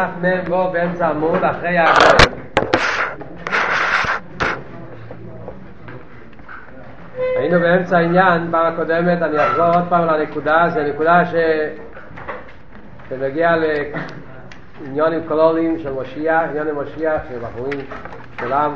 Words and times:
דף 0.00 0.48
מ"ו 0.48 0.70
באמצע 0.72 1.08
עמוד 1.08 1.44
אחרי 1.44 1.78
הגוי. 1.78 2.40
היינו 7.36 7.60
באמצע 7.60 7.98
העניין, 7.98 8.48
פעם 8.50 8.72
הקודמת, 8.72 9.22
אני 9.22 9.46
אחזור 9.46 9.66
עוד 9.66 9.84
פעם 9.88 10.06
לנקודה, 10.06 10.68
זו 10.68 10.80
נקודה 10.80 11.24
ש... 11.24 11.34
שמגיע 13.08 13.50
לעניונים 13.56 15.20
קולוריים 15.28 15.78
של 15.78 15.92
משיח, 15.92 16.42
עניונים 16.50 16.74
משיח, 16.76 17.22
שבחורים 17.30 17.80
כולם 18.40 18.72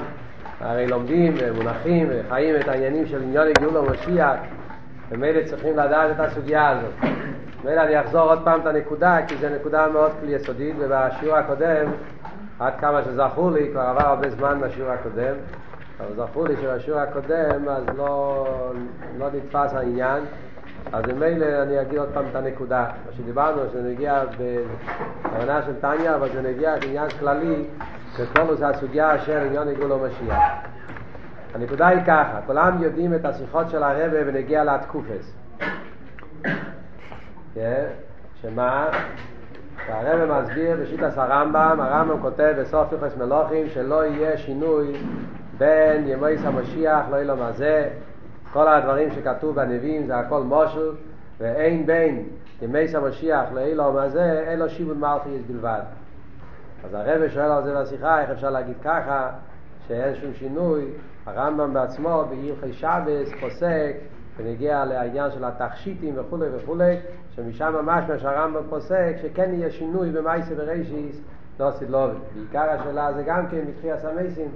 הרי 0.60 0.86
לומדים 0.86 1.34
ומונחים 1.38 2.08
וחיים 2.10 2.56
את 2.56 2.68
העניינים 2.68 3.06
של 3.06 3.22
עניון 3.22 3.46
גאולה 3.60 3.90
משיח, 3.90 4.36
ומילא 5.10 5.40
צריכים 5.44 5.78
לדעת 5.78 6.10
את 6.10 6.20
הסוגיה 6.20 6.68
הזאת. 6.68 7.10
מילא 7.64 7.80
אני 7.80 8.00
אחזור 8.00 8.20
עוד 8.20 8.38
פעם 8.44 8.60
את 8.60 8.66
הנקודה, 8.66 9.18
כי 9.28 9.36
זו 9.36 9.46
נקודה 9.60 9.88
מאוד 9.88 10.10
כלי 10.20 10.32
יסודית, 10.32 10.76
ובשיעור 10.78 11.36
הקודם, 11.36 11.86
עד 12.58 12.72
כמה 12.80 13.02
שזכור 13.02 13.50
לי, 13.50 13.68
כבר 13.72 13.80
עבר 13.80 14.06
הרבה 14.06 14.30
זמן 14.30 14.60
בשיעור 14.60 14.90
הקודם, 14.90 15.34
אבל 16.00 16.14
זכור 16.16 16.46
לי 16.48 16.54
שבשיעור 16.62 17.00
הקודם 17.00 17.68
אז 17.68 17.84
לא, 17.96 18.46
לא 19.18 19.26
נתפס 19.34 19.74
העניין, 19.74 20.22
אז 20.92 21.04
ממילא 21.04 21.62
אני 21.62 21.80
אגיד 21.80 21.98
עוד 21.98 22.08
פעם 22.14 22.24
את 22.30 22.36
הנקודה. 22.36 22.84
מה 23.06 23.12
שדיברנו, 23.12 23.62
שזה 23.70 23.82
נגיע 23.82 24.22
בכוונה 24.24 25.62
של 25.62 25.80
טניה, 25.80 26.14
אבל 26.14 26.28
זה 26.32 26.42
נגיע 26.42 26.80
כעניין 26.80 27.08
כללי, 27.20 27.64
שכל 28.16 28.54
זה 28.54 28.68
הסוגיה 28.68 29.18
של 29.18 29.38
עניון 29.46 29.68
עיגול 29.68 29.92
ומשיח. 29.92 30.42
הנקודה 31.54 31.86
היא 31.86 32.00
ככה, 32.06 32.40
כולם 32.46 32.82
יודעים 32.82 33.14
את 33.14 33.24
השיחות 33.24 33.70
של 33.70 33.82
הרבה 33.82 34.18
ונגיע 34.26 34.64
לתקופס. 34.64 35.34
כן? 37.54 37.84
שמה? 38.42 38.90
שהרבא 39.86 40.40
מסביר 40.40 40.76
בשיטס 40.82 41.18
הרמב"ם, 41.18 41.80
הרמב"ם 41.80 42.20
כותב 42.20 42.54
בסוף 42.58 42.92
יוחס 42.92 43.16
מלוכים 43.16 43.68
שלא 43.68 44.04
יהיה 44.04 44.36
שינוי 44.36 44.92
בין 45.58 46.08
ימי 46.08 46.36
המשיח, 46.44 47.04
לא 47.10 47.16
יהיה 47.16 47.24
לו 47.24 47.36
מה 47.36 47.52
זה, 47.52 47.88
כל 48.52 48.68
הדברים 48.68 49.10
שכתוב 49.10 49.54
בנביאים 49.54 50.06
זה 50.06 50.16
הכל 50.16 50.42
מושל, 50.42 50.90
ואין 51.38 51.86
בין 51.86 52.28
ימי 52.62 52.84
המשיח 52.94 53.44
לא 53.52 53.60
יהיה 53.60 53.74
לו 53.74 53.92
מה 53.92 54.08
זה, 54.08 54.44
אין 54.46 54.58
לו 54.58 54.68
שיבוד 54.68 54.98
מלכיס 54.98 55.42
בלבד. 55.46 55.80
אז 56.84 56.94
הרבא 56.94 57.28
שואל 57.28 57.50
על 57.50 57.64
זה 57.64 57.80
בשיחה, 57.80 58.20
איך 58.20 58.30
אפשר 58.30 58.50
להגיד 58.50 58.76
ככה, 58.84 59.30
שאין 59.88 60.14
שום 60.14 60.34
שינוי, 60.34 60.84
הרמב"ם 61.26 61.74
בעצמו 61.74 62.24
בהלכי 62.30 62.72
שבס 62.72 63.32
פוסק 63.40 63.92
ונגיע 64.36 64.84
לעניין 64.84 65.30
של 65.30 65.44
התכשיטים 65.44 66.14
וכולי 66.16 66.46
וכולי, 66.56 66.96
שמשם 67.36 67.74
ממש 67.82 68.04
מה 68.08 68.18
שהרמב"ם 68.18 68.62
פוסק, 68.70 69.16
שכן 69.22 69.50
יהיה 69.54 69.70
שינוי 69.70 70.10
במעשה 70.10 70.54
בראשית, 70.56 71.20
לעתיד 71.60 71.70
לבוא. 71.70 72.16
בעיקר 72.34 72.70
השאלה 72.70 73.12
זה 73.12 73.22
גם 73.22 73.46
כן 73.46 73.60
בתחיית 73.68 73.98
המתים, 73.98 74.48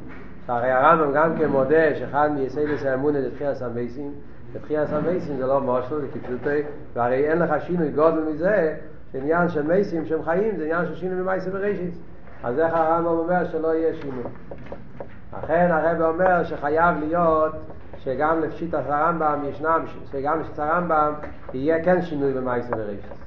שהרי 0.47 0.71
הרמב"ם 0.71 1.13
גם 1.15 1.39
כן 1.39 1.49
מודה 1.49 1.95
שאחד 1.95 2.31
מיסודות 2.35 2.85
האמונה 2.85 3.21
זה 3.23 3.35
תחיית 3.35 3.55
המתים, 3.55 4.13
ותחיית 4.53 4.87
המתים 4.87 5.37
זה 5.37 5.47
לא 5.47 5.61
משהו, 5.61 6.01
זה 6.01 6.07
כפשוטו, 6.15 6.63
והרי 6.95 7.31
אין 7.31 7.39
לך 7.39 7.55
שינוי 7.67 7.91
גודל 7.91 8.21
מזה, 8.33 8.77
שעניין 9.13 9.49
של 9.49 9.63
מתים 9.63 10.07
שהם 10.07 10.23
חיים 10.23 10.57
זה 10.57 10.65
עניין 10.65 10.87
של 10.87 10.95
שינוי 10.95 11.21
במעשה 11.23 11.51
בראשית. 11.53 11.99
אז 12.45 12.59
איך 12.59 12.75
הרמב"ם 12.75 13.07
אומר 13.07 13.45
שלא 13.45 13.75
יהיה 13.75 13.95
שינוי? 13.95 14.25
לכן 15.43 15.69
הרב 15.71 16.03
אומר 16.03 16.45
שחייב 16.45 16.97
להיות 17.01 17.53
שגם 18.09 18.41
לפשיטת 18.41 18.83
הרמב"ם 18.87 19.45
ישנם, 19.45 19.85
שגם 20.13 20.41
לפשיטת 20.41 20.59
הרמב"ם 20.59 21.13
יהיה 21.55 21.85
כן 21.85 22.03
שינוי 22.03 22.33
במייסר 22.33 22.73
ורישס. 22.79 23.19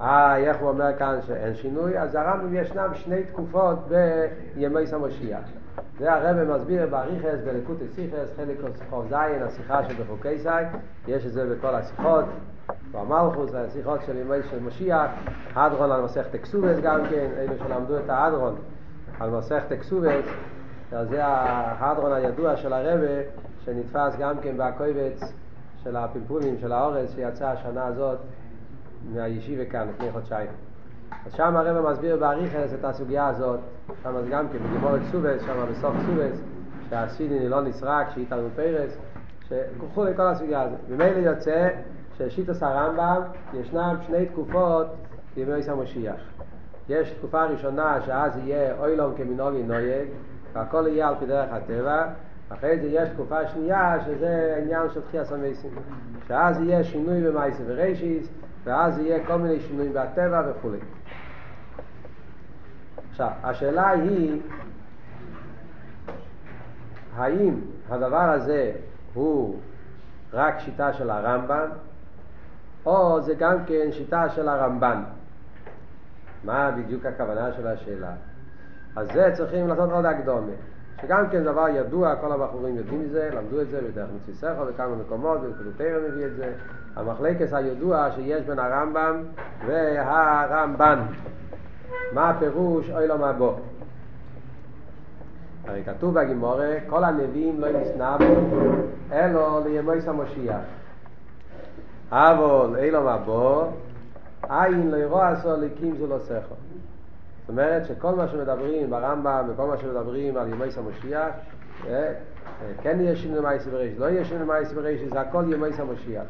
אה, 0.00 0.36
איך 0.36 0.56
הוא 0.56 0.68
אומר 0.68 0.98
כאן 0.98 1.18
שאין 1.26 1.54
שינוי? 1.54 1.98
אז 1.98 2.14
הרמב"ם 2.14 2.54
ישנם 2.54 2.90
שני 2.94 3.22
תקופות 3.22 3.78
בימי 3.88 4.86
סמושיח. 4.86 5.40
זה 5.98 6.12
הרב 6.12 6.56
מסביר 6.56 6.86
באריכס, 6.86 7.38
בלקוטי 7.44 7.88
סיכס, 7.88 8.36
חלק 8.36 8.56
חוב 8.90 9.06
זין, 9.08 9.42
השיחה 9.42 9.84
של 9.84 10.02
בחוקי 10.02 10.38
סי, 10.38 10.48
יש 11.08 11.26
את 11.26 11.32
זה 11.32 11.54
בכל 11.54 11.74
השיחות, 11.74 12.24
במלכוס, 12.92 13.54
השיחות 13.54 14.00
של 14.06 14.16
ימי 14.16 14.42
של 14.50 14.60
משיח, 14.60 15.10
הדרון 15.54 15.92
על 15.92 16.02
מסכת 16.02 16.34
אקסובס 16.34 16.80
גם 16.80 17.00
כן, 17.10 17.30
אלו 17.38 17.54
שלמדו 17.58 17.98
את 17.98 18.10
ההדרון 18.10 18.54
על 19.20 19.30
מסכת 19.30 19.72
אקסובס, 19.72 20.24
זה 20.90 21.24
ההדרון 21.24 22.12
הידוע 22.12 22.56
של 22.56 22.72
הרבה 22.72 23.41
שנתפס 23.64 24.16
גם 24.18 24.40
כן 24.40 24.56
בקויבץ 24.56 25.32
של 25.84 25.96
הפלפולים 25.96 26.58
של 26.60 26.72
האורץ 26.72 27.14
שיצא 27.14 27.48
השנה 27.48 27.86
הזאת 27.86 28.18
מהישיבה 29.14 29.64
כאן 29.64 29.88
לפני 29.88 30.12
חודשיים. 30.12 30.50
אז 31.26 31.32
שם 31.32 31.56
הרב 31.56 31.90
מסביר 31.90 32.16
באריכס 32.16 32.74
את 32.74 32.84
הסוגיה 32.84 33.28
הזאת, 33.28 33.60
שם 34.02 34.16
אז 34.16 34.24
גם 34.30 34.48
כן 34.48 34.58
בגימורת 34.58 35.00
סובס, 35.10 35.42
שם 35.42 35.66
בסוף 35.70 35.94
סובס, 36.06 36.42
שהסידין 36.90 37.46
לא 37.46 37.62
נסרק, 37.62 38.10
שאיתנו 38.14 38.48
פרס, 38.56 38.98
שכוחו 39.48 40.04
לכל 40.04 40.22
הסוגיה 40.22 40.62
הזאת. 40.62 40.78
ממילא 40.88 41.18
יוצא 41.18 41.68
ששיטוס 42.18 42.62
הרמב"ם 42.62 43.22
ישנם 43.54 43.96
שני 44.06 44.26
תקופות 44.26 44.86
בימי 45.34 45.52
המשיח. 45.68 46.20
יש 46.88 47.10
תקופה 47.10 47.44
ראשונה 47.44 48.00
שאז 48.06 48.36
יהיה 48.36 48.78
אוילום 48.78 49.14
כמנהוגי 49.16 49.62
נויג, 49.62 50.08
והכל 50.52 50.84
יהיה 50.88 51.08
על 51.08 51.14
פי 51.18 51.26
דרך 51.26 51.52
הטבע, 51.52 52.04
אחרי 52.52 52.78
זה 52.78 52.86
יש 52.86 53.08
תקופה 53.08 53.46
שנייה 53.48 53.96
שזה 54.06 54.58
עניין 54.62 54.90
של 54.94 55.00
תחייה 55.00 55.24
סמייסים, 55.24 55.70
שאז 56.28 56.60
יהיה 56.60 56.84
שינוי 56.84 57.30
במייסים 57.30 57.64
ורישיס, 57.68 58.28
ואז 58.64 58.98
יהיה 58.98 59.26
כל 59.26 59.36
מיני 59.36 59.60
שינויים 59.60 59.92
בטבע 59.92 60.42
וכולי. 60.50 60.78
עכשיו, 63.10 63.30
השאלה 63.42 63.88
היא, 63.88 64.40
האם 67.16 67.60
הדבר 67.90 68.16
הזה 68.30 68.72
הוא 69.14 69.56
רק 70.32 70.58
שיטה 70.58 70.92
של 70.92 71.10
הרמב"ם, 71.10 71.68
או 72.86 73.20
זה 73.20 73.34
גם 73.34 73.64
כן 73.64 73.92
שיטה 73.92 74.28
של 74.28 74.48
הרמב"ן? 74.48 75.02
מה 76.44 76.70
בדיוק 76.70 77.06
הכוונה 77.06 77.52
של 77.52 77.66
השאלה? 77.66 78.12
אז 78.96 79.08
זה 79.12 79.30
צריכים 79.34 79.68
לעשות 79.68 79.90
עוד 79.90 80.04
הקדומה. 80.04 80.52
שגם 81.02 81.28
כן 81.30 81.44
דבר 81.44 81.68
ידוע, 81.68 82.16
כל 82.16 82.32
הבחורים 82.32 82.76
יודעים 82.76 83.02
מזה, 83.02 83.30
למדו 83.32 83.60
את 83.60 83.68
זה 83.68 83.80
בדרך 83.80 84.08
סכו 84.32 84.64
בכמה 84.68 84.96
מקומות, 84.96 85.38
ופילוטר 85.42 86.00
מביא 86.08 86.26
את 86.26 86.36
זה. 86.36 86.52
המחלקס 86.96 87.52
הידוע 87.52 88.08
שיש 88.14 88.46
בין 88.46 88.58
הרמב"ם 88.58 89.22
והרמב"ן. 89.66 90.98
מה 92.12 92.30
הפירוש 92.30 92.90
אוי 92.90 93.06
לו 93.06 93.14
מבוא? 93.18 93.54
הרי 95.64 95.84
כתוב 95.84 96.20
בגימורה, 96.20 96.74
כל 96.86 97.04
הנביאים 97.04 97.60
לא 97.60 97.68
נסנבו, 97.72 98.34
אלו 99.12 99.60
לימי 99.64 100.00
סמושיח. 100.00 100.60
אבל 102.10 102.76
אוי 102.76 102.90
לו 102.90 103.00
מבוא, 103.02 103.66
עין 104.48 104.90
לא 104.90 104.96
ירוע 104.96 105.28
עשו 105.28 105.56
ליקים 105.56 105.96
זו 105.96 106.06
לא 106.06 106.18
סכו. 106.18 106.54
אומרת 107.52 107.86
שכל 107.86 108.14
מה 108.14 108.28
שמדברים 108.28 108.90
ברמב"ם 108.90 109.44
וכל 109.48 109.66
מה 109.66 109.76
שמדברים 109.76 110.36
על 110.36 110.48
ימי 110.52 110.70
סמושיח, 110.70 111.30
כן 112.82 113.00
יהיה 113.00 113.16
שינוי 113.16 113.40
מייס 113.40 113.66
בראשית, 113.66 113.98
לא 113.98 114.04
יהיה 114.04 114.24
שינוי 114.24 114.46
מייס 114.46 114.72
בראשית, 114.72 115.10
זה 115.12 115.20
הכל 115.20 115.44
ימי 115.52 115.72
סמושיח. 115.72 116.24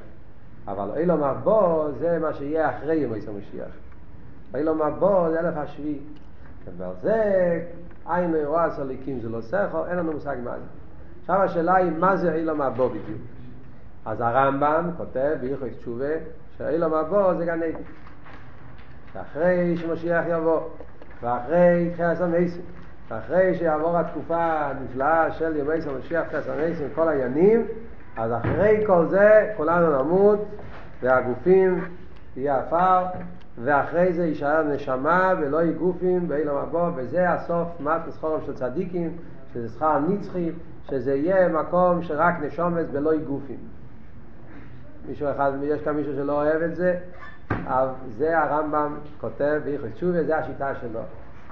אבל 0.68 0.90
אילו 0.96 1.14
מבוא 1.16 1.88
זה 1.98 2.18
מה 2.18 2.32
שיהיה 2.32 2.70
אחרי 2.70 2.96
ימי 2.96 3.20
סמושיח. 3.20 3.68
אילו 4.54 4.74
מבוא 4.74 5.30
זה 5.30 5.40
אלף 5.40 5.54
השביעי. 5.56 5.98
ועל 6.78 6.92
זה 7.02 7.62
עין 8.06 8.34
אירוע 8.34 8.70
סליקים 8.70 9.20
זה 9.20 9.28
לא 9.28 9.40
סכו, 9.40 9.86
אין 9.86 9.96
לנו 9.96 10.12
מושג 10.12 10.36
מה 10.44 10.50
זה. 10.50 10.64
עכשיו 11.20 11.42
השאלה 11.42 11.74
היא 11.74 11.90
מה 11.98 12.16
זה 12.16 12.34
אילו 12.34 12.54
מבוא 12.54 12.88
בדיוק. 12.88 13.20
אז 14.06 14.20
הרמב"ם 14.20 14.90
כותב 14.96 15.36
בהלכות 15.40 15.68
תשובה 15.78 16.14
שאילו 16.58 16.88
מבוא 16.88 17.34
זה 17.34 17.44
גן 17.44 17.62
עדן. 17.62 17.82
שאחרי 19.12 19.76
שמשיח 19.76 20.24
יבוא. 20.28 20.60
ואחרי 21.22 21.90
תחיית 21.92 22.20
המסים, 22.20 22.62
ואחרי 23.08 23.54
שיעבור 23.54 23.98
התקופה 23.98 24.36
הנפלאה 24.38 25.32
של 25.32 25.56
ימי 25.56 25.74
המשיח 25.86 26.26
תחיית 26.26 26.44
המסים, 26.48 26.88
כל 26.94 27.08
העניינים, 27.08 27.66
אז 28.16 28.32
אחרי 28.32 28.84
כל 28.86 29.06
זה 29.10 29.52
כולנו 29.56 30.02
נמות, 30.02 30.44
והגופים 31.02 31.84
יהיה 32.36 32.58
עפר, 32.58 33.04
ואחרי 33.64 34.12
זה 34.12 34.26
יישאר 34.26 34.62
נשמה 34.62 35.34
ולא 35.40 35.62
יהיו 35.62 35.74
גופים 35.74 36.28
באילום 36.28 36.56
הבא, 36.56 36.90
וזה 36.96 37.30
הסוף 37.30 37.68
מטוס 37.80 38.16
חורם 38.16 38.40
של 38.46 38.54
צדיקים, 38.54 39.16
שזה 39.54 39.68
שכר 39.68 39.98
נצחי, 39.98 40.50
שזה 40.90 41.14
יהיה 41.14 41.48
מקום 41.48 42.02
שרק 42.02 42.34
נשומת 42.42 42.86
ולא 42.92 43.14
יהיו 43.14 43.26
גופים. 43.26 43.56
מישהו 45.08 45.30
אחד, 45.30 45.52
יש 45.62 45.82
כאן 45.82 45.96
מישהו 45.96 46.14
שלא 46.14 46.32
אוהב 46.32 46.62
את 46.62 46.76
זה, 46.76 46.96
זה 48.18 48.38
הרמב"ם 48.38 48.96
כותב 49.20 49.60
באיכות 49.64 49.88
תשובה, 49.94 50.24
זה 50.24 50.38
השיטה 50.38 50.74
שלו. 50.80 51.00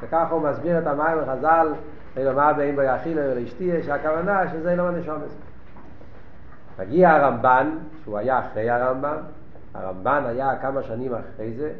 וככה 0.03 0.29
הוא 0.31 0.43
מסביר 0.43 0.79
את 0.79 0.87
המים 0.87 1.19
לחז"ל, 1.19 1.73
אלו 2.17 2.37
מה 2.37 2.53
בין 2.53 2.77
בו 2.77 2.83
יאכיל 2.83 3.19
ולאשתי, 3.19 3.83
שהכוונה 3.83 4.51
שזה 4.51 4.77
לא 4.77 4.91
מנשומס. 4.91 5.31
מגיע 6.79 7.11
הרמב"ן, 7.11 7.71
שהוא 8.03 8.19
היה 8.19 8.39
אחרי 8.39 8.71
הרמב"ם, 8.71 9.17
הרמב"ן 9.75 10.23
היה 10.27 10.57
כמה 10.63 10.83
שנים 10.83 11.13
אחרי 11.15 11.53
זה, 11.53 11.73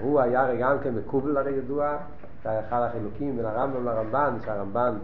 הוא 0.00 0.20
היה 0.20 0.54
גם 0.60 0.76
כן 0.82 0.94
מקובל 0.94 1.36
הרי 1.36 1.52
ידוע, 1.52 1.96
זה 2.44 2.50
היה 2.50 2.60
אחד 2.68 2.82
החילוקים 2.82 3.36
בין 3.36 3.46
הרמב"ם 3.46 3.84
לרמב"ן, 3.84 4.34
שהרמב"ן 4.44 4.94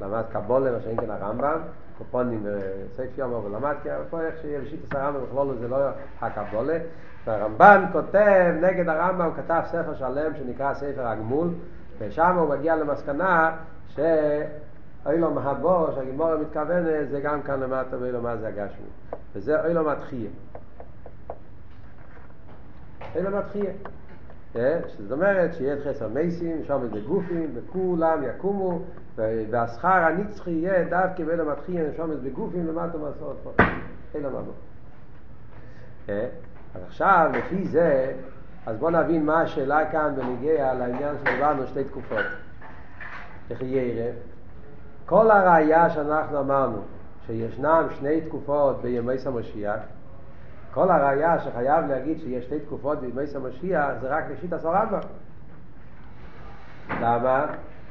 למד 0.00 0.22
קבולה, 0.32 0.70
מה 0.70 0.80
שאין 0.80 0.96
כן 0.96 1.10
הרמב"ם, 1.10 1.58
קופונים 1.98 2.46
וסייף 2.46 3.18
יומו 3.18 3.44
ולמד, 3.44 3.74
כי 3.82 3.88
פה 4.10 4.20
איך 4.20 4.34
שיהיה 4.40 4.60
בשיטת 4.60 4.94
הרמב"ם 4.94 5.20
בכלול 5.24 5.56
זה 5.60 5.68
לא 5.68 5.76
הקבולה, 6.20 6.78
והרמב"ן 7.26 7.84
כותב 7.92 8.54
נגד 8.60 8.88
הרמב"ם, 8.88 9.30
כתב 9.36 9.60
ספר 9.66 9.94
שלם 9.94 10.34
שנקרא 10.34 10.74
ספר 10.74 11.06
הגמול, 11.06 11.48
ושם 11.98 12.36
הוא 12.38 12.48
מגיע 12.48 12.76
למסקנה 12.76 13.56
ש... 13.88 14.00
אילו 15.06 15.30
מהבו, 15.30 15.88
שהגימורה 15.94 16.36
מתכוונת, 16.36 17.10
זה 17.10 17.20
גם 17.20 17.42
כאן 17.42 17.60
למטה 17.60 17.96
ואילו 18.00 18.22
מה 18.22 18.36
זה 18.36 18.48
הגשמי. 18.48 18.86
וזה 19.34 19.64
אילו 19.66 19.84
מתחיה. 19.84 20.30
אילו 23.14 23.30
מתחיה. 23.30 23.72
זאת 24.98 25.12
אומרת 25.12 25.54
שיהיה 25.54 25.74
את 25.74 25.78
חסר 25.84 26.08
מייסים, 26.08 26.64
שם 26.64 26.80
זה 26.92 27.00
גופים, 27.00 27.50
וכולם 27.54 28.22
יקומו, 28.22 28.82
והשכר 29.16 29.88
הנצחי 29.88 30.50
יהיה 30.50 30.84
דווקא 30.84 31.22
מתחיה, 31.22 31.84
שם 31.96 32.14
זה 32.14 32.30
בגופים 32.30 32.66
למטה 32.66 32.98
מסורת 32.98 33.36
פה. 33.42 33.52
אילו 34.14 34.30
מהבו. 34.30 34.52
אז 36.74 36.82
עכשיו, 36.86 37.30
לפי 37.34 37.64
זה, 37.64 38.12
אז 38.66 38.76
בואו 38.76 38.90
נבין 38.90 39.26
מה 39.26 39.40
השאלה 39.40 39.90
כאן 39.90 40.14
בנגיע 40.16 40.74
לעניין 40.74 41.14
שדיברנו 41.24 41.66
שתי 41.66 41.84
תקופות. 41.84 42.24
איך 43.50 43.62
יהיה 43.62 43.82
ערב? 43.82 44.14
כל 45.06 45.30
הראייה 45.30 45.90
שאנחנו 45.90 46.40
אמרנו, 46.40 46.78
שישנם 47.26 47.86
שני 47.98 48.20
תקופות 48.20 48.82
בימי 48.82 49.18
סמשיח, 49.18 49.80
כל 50.74 50.90
הראייה 50.90 51.40
שחייב 51.40 51.86
להגיד 51.88 52.18
שיש 52.20 52.44
שתי 52.44 52.60
תקופות 52.60 53.00
בימי 53.00 53.26
סמשיח 53.26 53.88
זה 54.00 54.08
רק 54.08 54.24
ראשית 54.30 54.52
הסרמב"ם. 54.52 54.98
למה? 57.00 57.46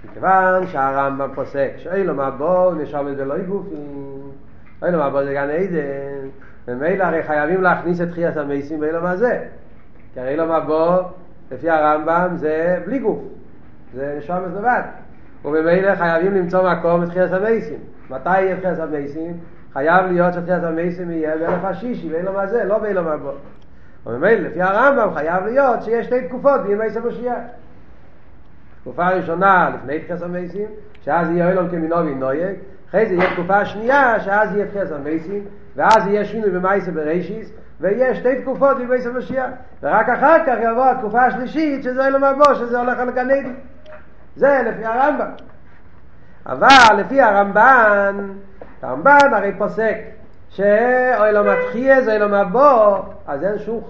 מכיוון 0.06 0.68
שהרמב"ם 0.68 1.36
פוסק 1.36 1.72
שאין 1.78 2.08
לו 2.08 2.14
מבוא 2.14 2.74
נשומת 2.74 3.14
ולא 3.18 3.38
גופים, 3.38 4.32
אין 4.84 4.94
לו 4.94 5.08
מבוא 5.08 5.24
זה 5.24 5.34
גן 5.34 5.50
עדן, 5.50 6.12
ומילא 6.68 7.04
הרי 7.04 7.24
חייבים 7.24 7.62
להכניס 7.62 8.01
את 8.01 8.10
תחיית 8.10 8.38
המייסים 8.38 8.80
באילום 8.80 9.06
הזה, 9.06 9.39
כי 10.13 10.19
הרי 10.19 10.36
לא 10.36 10.60
מבוא 10.60 11.04
לפי 11.51 11.69
הרמב"ם 11.69 12.30
זה 12.36 12.80
בלי 12.86 13.00
גוף, 13.00 13.19
זה 13.94 14.15
נשומת 14.18 14.54
לבד. 14.57 14.81
וממילא 15.45 15.95
חייבים 15.95 16.33
למצוא 16.33 16.71
מקום 16.71 17.01
בתחילת 17.01 17.31
המייסים. 17.31 17.80
מתי 18.10 18.42
יהיה 18.42 18.57
תחילת 18.57 18.80
המייסים? 18.80 19.38
חייב 19.74 20.06
להיות 20.06 20.33
שתחילת 20.33 20.63
המייסים 20.63 21.12
יהיה 21.12 21.38
באלף 21.38 21.63
השישי, 21.63 22.10
באילום 22.10 22.38
הזה, 22.38 22.63
לא 22.63 22.77
באילום 22.77 23.07
הבא. 23.07 23.31
וממילא, 24.06 24.50
לפי 24.50 24.62
הרמב"ם, 24.62 25.13
חייב 25.13 25.45
להיות 25.45 25.83
שיש 25.83 26.06
שתי 26.06 26.27
תקופות 26.27 26.62
בימי 26.62 26.89
סמושייה. 26.89 27.36
תקופה 28.81 29.10
ראשונה 29.10 29.69
לפני 29.75 30.00
תחילת 30.00 30.21
המייסים, 30.21 30.68
שאז 31.01 31.30
יהיה 31.30 31.50
אילום 31.50 31.69
כמינו 31.69 31.95
וינויק, 31.95 32.60
אחרי 32.94 33.06
זה 33.06 33.13
יהיה 33.13 33.34
תקופה 33.34 33.66
שנייה, 33.66 34.19
שאז 34.19 34.56
יהיה 34.56 34.68
תחילת 34.68 34.92
המייסים, 34.92 35.44
ואז 35.75 36.07
יהיה 36.07 36.25
שינוי 36.25 36.50
במייסה 36.50 36.92
בראשיס, 36.92 37.54
ויש 37.80 38.18
שתי 38.18 38.42
תקופות 38.42 38.78
בימי 38.78 39.01
סמושייה. 39.01 39.48
ורק 39.84 40.10
אחר 40.10 40.38
כך 40.45 40.56
יבוא 40.62 40.86
התקופה 40.86 41.25
השלישית, 41.25 41.84
שזה 41.84 42.06
אילום 42.06 42.24
הבא, 42.24 42.54
שזה 42.54 42.80
הולך 42.80 43.00
על 43.00 43.12
גן 43.12 43.31
עדן. 43.31 43.54
זה 44.36 44.62
לפי 44.66 44.86
הרמב"ם. 44.86 45.31
אבל 46.45 46.95
לפי 46.98 47.22
הרמב"ן, 47.22 48.30
הרמב"ן 48.81 49.34
הרי 49.34 49.51
פוסק 49.57 49.96
שאוי 50.50 51.31
לא 51.31 51.44
מתחייה 51.54 52.01
זה 52.01 52.18
לא 52.18 52.28
מבוא, 52.28 52.98
אז 53.28 53.44
אין 53.44 53.60
שום 53.60 53.81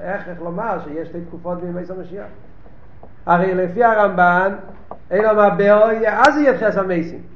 איך 0.00 0.22
לומר 0.42 0.78
שיש 0.84 1.08
שתי 1.08 1.20
תקופות 1.20 1.60
בימי 1.60 1.84
סמשיח. 1.86 2.26
הרי 3.26 3.54
לפי 3.54 3.84
הרמב"ן, 3.84 4.54
אין 5.10 5.24
לו 5.24 5.30
מבוא, 5.30 5.90
אז 6.06 6.38
יהיה 6.38 6.58
תחס 6.58 6.76
המייסים. 6.76 7.33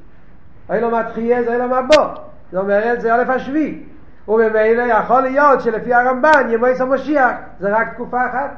אוי 0.69 0.81
לא 0.81 0.99
מתחייה 0.99 1.43
זה 1.43 1.57
לא 1.57 1.67
מבוא. 1.67 2.05
זאת 2.51 2.61
אומרת, 2.61 3.01
זה 3.01 3.15
אלף 3.15 3.29
השביעי. 3.29 3.83
וממילא 4.27 4.83
יכול 4.83 5.21
להיות 5.21 5.61
שלפי 5.61 5.93
הרמב"ן 5.93 6.47
ימי 6.49 6.75
סמשיח 6.75 7.31
זה 7.59 7.69
רק 7.77 7.93
תקופה 7.93 8.25
אחת. 8.25 8.51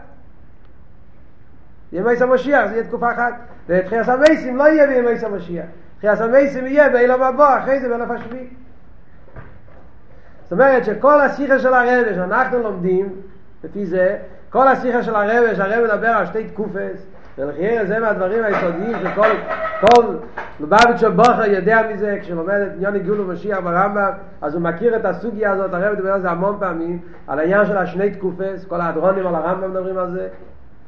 ימי 1.91 2.15
סמשיח 2.15 2.67
זה 2.67 2.73
יהיה 2.73 2.83
תקופה 2.83 3.11
אחת. 3.11 3.33
ותחייס 3.67 4.09
המייסים 4.09 4.57
לא 4.57 4.63
יהיה 4.63 4.87
בימי 4.87 5.25
המשיח. 5.25 5.65
תחייס 5.97 6.21
המייסים 6.21 6.67
יהיה 6.67 6.89
באילום 6.89 7.23
הבא, 7.23 7.59
אחרי 7.59 7.79
זה 7.79 7.89
באלף 7.89 8.11
השביעי. 8.11 8.47
זאת 10.43 10.51
אומרת 10.51 10.85
שכל 10.85 11.21
השיחה 11.21 11.59
של 11.59 11.73
הרבה 11.73 12.15
שאנחנו 12.15 12.59
לומדים, 12.59 13.09
לפי 13.63 13.85
זה, 13.85 14.17
כל 14.49 14.67
השיחה 14.67 15.03
של 15.03 15.15
הרבה, 15.15 15.55
שהרבה 15.55 15.83
מדבר 15.83 16.07
על 16.07 16.25
שתי 16.25 16.47
תקופס, 16.47 17.05
ולחייר 17.37 17.85
זה 17.85 17.99
מהדברים 17.99 18.43
היסודיים 18.43 18.97
שכל 19.03 19.27
כל 19.81 20.03
לובביץ' 20.59 21.03
בוכר 21.15 21.45
יודע 21.45 21.81
מזה, 21.93 22.17
כשלומד 22.21 22.53
את 22.53 22.71
עניין 22.75 22.95
הגיעול 22.95 23.21
ומשיח 23.21 23.59
ברמב"ם, 23.59 24.11
אז 24.41 24.53
הוא 24.53 24.61
מכיר 24.61 24.95
את 24.95 25.05
הסוגיה 25.05 25.51
הזאת, 25.51 25.73
הרב 25.73 25.93
מדבר 25.93 26.13
על 26.13 26.21
זה 26.21 26.31
המון 26.31 26.57
פעמים, 26.59 26.99
על 27.27 27.39
העניין 27.39 27.65
של 27.65 27.77
השני 27.77 28.11
תקופס, 28.11 28.65
כל 28.65 28.81
האדרונים 28.81 29.27
על 29.27 29.35
הרמב"ם 29.35 29.71
מדברים 29.71 29.97
על 29.97 30.11
זה, 30.11 30.27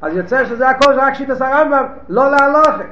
אז 0.02 0.16
יוצא 0.16 0.46
שזה 0.46 0.70
הכל 0.70 0.94
רק 1.00 1.14
שיטס 1.14 1.42
הרמב"ם, 1.42 1.86
לא 2.10 2.32
להלוכה. 2.32 2.84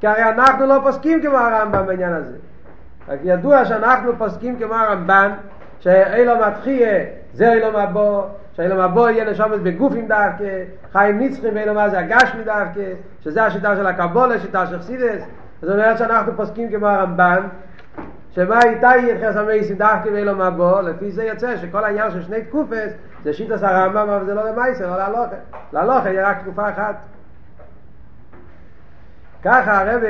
כי 0.00 0.06
הרי 0.06 0.22
אנחנו 0.22 0.66
לא 0.66 0.80
פוסקים 0.82 1.22
כמו 1.22 1.36
הרמב"ם 1.36 1.86
בעניין 1.86 2.12
הזה. 2.12 2.36
רק 3.08 3.18
ידוע 3.24 3.64
שאנחנו 3.64 4.12
פוסקים 4.18 4.58
כמו 4.58 4.74
הרמב"ן, 4.74 5.30
שאילו 5.80 6.32
מתחיה 6.46 7.04
זה 7.32 7.52
אילו 7.52 7.66
מבוא, 7.72 8.22
שאילו 8.52 8.88
מבוא 8.88 9.10
יהיה 9.10 9.30
נשומת 9.30 9.60
בגופים 9.60 10.08
דווקא, 10.08 10.62
חיים 10.92 11.18
נצחים 11.18 11.54
ואילו 11.54 11.74
מה 11.74 11.88
זה 11.88 11.98
הגשמי 11.98 12.44
דווקא, 12.44 12.80
שזה 13.20 13.44
השיטה 13.44 13.76
של 13.76 13.86
הקבולה, 13.86 14.38
שיטה 14.38 14.66
של 14.66 14.78
חסידס. 14.78 15.22
זאת 15.62 15.72
אומרת 15.72 15.98
שאנחנו 15.98 16.36
פוסקים 16.36 16.70
כמו 16.70 16.86
הרמב"ן, 16.86 17.42
שמה 18.30 18.60
איתה 18.62 18.90
יהיה 18.96 19.18
תחס 19.18 19.36
המייסים 19.36 19.76
דווקא 19.76 20.08
ואילו 20.08 20.36
מבוא, 20.36 20.80
לפי 20.80 21.10
זה 21.10 21.24
יוצא 21.24 21.56
שכל 21.56 21.84
העניין 21.84 22.10
של 22.10 22.22
שני 22.22 22.42
תקופס 22.42 22.92
זה 23.24 23.32
שיטס 23.32 23.62
הרמב"ם, 23.62 24.08
אבל 24.08 24.24
זה 24.24 24.34
לא 24.34 24.50
למייסר, 24.50 24.90
לא 24.90 24.98
להלוכה. 24.98 25.36
להלוכה 25.72 26.10
יהיה 26.10 26.28
רק 26.28 26.42
תקופה 26.42 26.68
אחת. 26.70 26.96
ככה 29.44 29.80
הרב, 29.80 30.02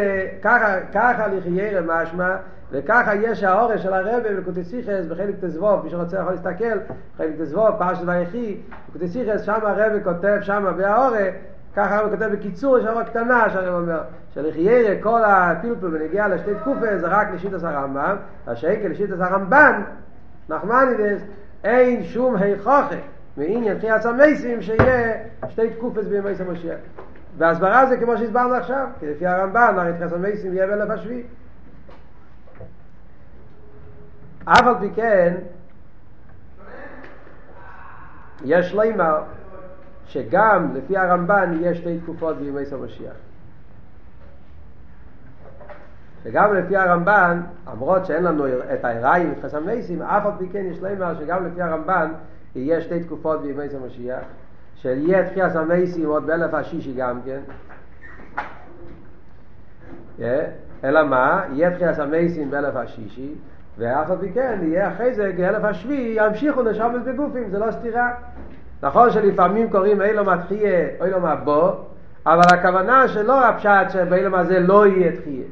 ככה, 0.42 0.74
ככה 0.94 1.26
לחיירה 1.26 1.80
משמע, 1.80 2.36
וככה 2.72 3.14
יש 3.14 3.44
האורש 3.44 3.82
של 3.82 3.94
הרב 3.94 4.22
בקוטסיכס 4.38 5.06
בחלק 5.08 5.34
תזבוב, 5.40 5.84
מי 5.84 5.90
שרוצה 5.90 6.16
יכול 6.16 6.32
להסתכל, 6.32 6.78
בחלק 7.14 7.34
תזבוב, 7.38 7.70
פרשת 7.78 8.02
ויחי, 8.06 8.56
בקוטסיכס, 8.88 9.42
שם 9.42 9.58
הרב 9.62 9.92
כותב 10.04 10.38
שם 10.40 10.72
בהאורה, 10.76 11.28
ככה 11.76 11.96
הרב 11.96 12.10
כותב 12.10 12.30
בקיצור, 12.32 12.78
יש 12.78 12.86
אורה 12.86 13.04
קטנה 13.04 13.50
שהרב 13.50 13.82
אומר, 13.82 14.00
שלחיירה 14.34 15.02
כל 15.02 15.20
הפלפל 15.24 15.88
בנגיעה 15.88 16.28
לשתי 16.28 16.54
תקופה 16.54 16.98
זה 16.98 17.06
רק 17.06 17.28
לשיטס 17.34 17.64
הרמב"ם, 17.64 18.16
השקל 18.46 18.88
לשיטס 18.88 19.20
הרמב"ן, 19.20 19.82
נחמנידס, 20.48 21.20
אין 21.64 22.02
שום 22.02 22.36
היכוכה 22.36 22.88
מעניין 23.36 23.78
תחיית 23.78 24.06
המייסים 24.06 24.62
שיהיה 24.62 25.12
שתי 25.48 25.70
תקופס 25.70 26.04
בימי 26.04 26.30
המשיח. 26.48 26.78
והסברה 27.38 27.86
זה 27.86 27.96
כמו 27.96 28.18
שהסברנו 28.18 28.54
עכשיו, 28.54 28.86
כי 29.00 29.06
לפי 29.06 29.26
הרמב"ן, 29.26 29.74
הרי 29.78 29.92
תחיית 29.92 30.12
המייסים 30.12 30.54
יהיה 30.54 30.66
באלף 30.66 30.90
השביעי. 30.90 31.22
אף 34.52 34.66
על 34.66 34.74
פי 34.80 34.90
כן, 34.94 35.34
יש 38.44 38.74
לימר 38.74 39.22
שגם 40.06 40.74
לפי 40.74 40.96
הרמב"ן 40.96 41.52
יהיה 41.60 41.74
שתי 41.74 41.98
תקופות 41.98 42.36
בימי 42.38 42.62
המשיח. 42.72 43.12
שגם 46.24 46.54
לפי 46.54 46.76
הרמב"ן, 46.76 47.40
למרות 47.72 48.06
שאין 48.06 48.24
לנו 48.24 48.46
את 48.48 48.84
האריים, 48.84 49.32
את 49.32 49.44
חסם 49.44 49.66
מייסים, 49.66 50.02
אף 50.02 50.26
על 50.26 50.32
פי 50.38 50.48
כן 50.52 50.64
יש 50.70 50.82
לימר 50.82 51.14
שגם 51.18 51.46
לפי 51.46 51.62
הרמב"ן 51.62 52.12
יהיה 52.54 52.80
שתי 52.80 53.04
תקופות 53.04 53.42
בימי 53.42 53.64
המשיח, 53.82 54.24
שיהיה 54.76 55.30
תחיית 55.30 55.56
המייסים 55.56 56.06
עוד 56.06 56.26
באלף 56.26 56.54
השישי 56.54 56.94
גם 56.94 57.20
כן. 57.24 57.40
אלא 60.84 61.04
מה? 61.04 61.44
יהיה 61.52 61.74
תחיית 61.74 61.98
המייסים 61.98 62.50
באלף 62.50 62.76
השישי, 62.76 63.34
ואף 63.78 64.10
על 64.10 64.16
פי 64.20 64.32
כן 64.32 64.58
יהיה 64.62 64.88
אחרי 64.88 65.14
זה 65.14 65.32
באלף 65.36 65.64
השביעי 65.64 66.26
ימשיכו 66.26 66.62
נשמת 66.62 67.04
בגופים, 67.04 67.50
זה 67.50 67.58
לא 67.58 67.70
סתירה. 67.70 68.10
נכון 68.82 69.10
שלפעמים 69.10 69.70
קוראים 69.70 70.02
אילו 70.02 70.24
מתחיה, 70.24 70.88
אילו 71.04 71.18
מבוא, 71.20 71.72
אבל 72.26 72.42
הכוונה 72.52 73.08
שלא 73.08 73.44
הפשט 73.44 73.90
שבאילום 73.90 74.34
הזה 74.34 74.60
לא 74.60 74.86
יהיה 74.86 75.12
תחיה. 75.12 75.44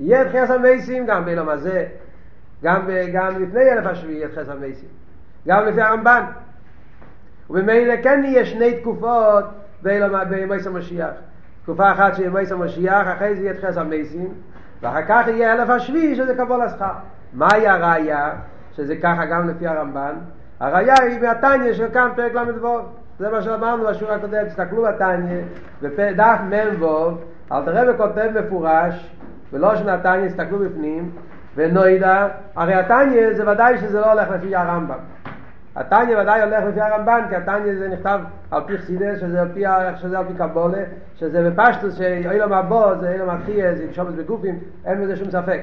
יהיה 0.00 0.24
תחיית 0.28 0.50
המייסים 0.50 1.06
גם 1.06 1.24
באילום 1.24 1.48
הזה, 1.48 1.86
גם, 2.62 2.88
גם 3.12 3.42
לפני 3.42 3.72
אלף 3.72 3.86
השביעי 3.86 4.16
יהיה 4.16 4.28
תחיית 4.28 4.48
המייסים. 4.48 4.88
גם 5.46 5.66
לפי 5.66 5.82
הרמב"ן. 5.82 6.22
וממילא 7.50 7.94
כן 8.02 8.22
יהיה 8.24 8.46
שני 8.46 8.80
תקופות 8.80 9.44
בימי 9.82 10.56
המשיח. 10.66 11.10
תקופה 11.62 11.92
אחת 11.92 12.14
של 12.14 12.22
ימי 12.22 12.40
המשיח, 12.50 13.06
אחרי 13.16 13.36
זה 13.36 13.42
יהיה 13.42 13.54
תחס 13.54 13.76
המייסים, 13.76 14.34
ואחר 14.82 15.02
כך 15.08 15.28
יהיה 15.28 15.54
אלף 15.54 15.70
השביעי 15.70 16.16
שזה 16.16 16.34
קבול 16.34 16.62
השכר. 16.62 16.92
מהי 17.32 17.68
הראייה 17.68 18.30
שזה 18.72 18.96
ככה 18.96 19.26
גם 19.26 19.48
לפי 19.48 19.66
הרמב"ן? 19.66 20.14
הראייה 20.60 20.94
היא 21.02 21.20
מהתניא 21.20 21.72
של 21.72 21.88
כאן 21.92 22.08
פרק 22.16 22.34
ל"ו. 22.34 22.78
זה 23.18 23.30
מה 23.30 23.42
שאמרנו 23.42 23.84
בשיעור 23.84 24.12
הקודם, 24.12 24.44
תסתכלו 24.44 24.82
בתניא, 24.82 25.42
בדף 25.82 26.38
מ"ו, 26.50 27.10
אל 27.52 27.64
תראה 27.64 27.94
וכותב 27.94 28.30
מפורש, 28.34 29.16
ולא 29.52 29.76
שנתניה, 29.76 30.28
תסתכלו 30.28 30.58
בפנים, 30.58 31.10
ונוידה, 31.56 32.28
הרי 32.56 32.74
התניא 32.74 33.32
זה 33.32 33.50
ודאי 33.50 33.78
שזה 33.78 34.00
לא 34.00 34.12
הולך 34.12 34.30
לפי 34.30 34.56
הרמב"ם. 34.56 34.98
התניא 35.76 36.18
ודאי 36.18 36.42
הולך 36.42 36.64
לפי 36.64 36.80
הרמב"ן, 36.80 37.20
כי 37.28 37.36
התניא 37.36 37.74
זה 37.78 37.88
נכתב 37.88 38.20
על 38.50 38.62
פי 38.66 38.78
חסידס, 38.78 39.20
שזה 39.20 39.40
על 39.40 39.48
פי, 39.54 39.64
שזה 39.96 40.18
על 40.18 40.24
פי 40.24 40.34
קבולה, 40.34 40.82
שזה 41.14 41.50
בפשטוס, 41.50 41.94
שאילום 41.94 42.52
הבו, 42.52 42.84
זה 43.00 43.12
אילום 43.12 43.30
אחיה, 43.30 43.74
זה 43.74 43.86
שומץ 43.92 44.14
בגופים, 44.14 44.58
אין 44.84 45.02
בזה 45.02 45.16
שום 45.16 45.30
ספק. 45.30 45.60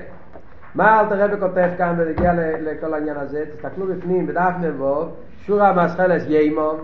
מה 0.75 0.99
אלתר 0.99 1.23
רבי 1.23 1.39
כותב 1.39 1.69
כאן 1.77 1.95
ונגיע 1.97 2.33
לכל 2.61 2.93
העניין 2.93 3.17
הזה? 3.17 3.45
תסתכלו 3.55 3.87
בפנים, 3.87 4.27
בדף 4.27 4.53
נבו, 4.61 5.05
שורה 5.45 5.69
המסחלס 5.69 6.23
יימום, 6.27 6.77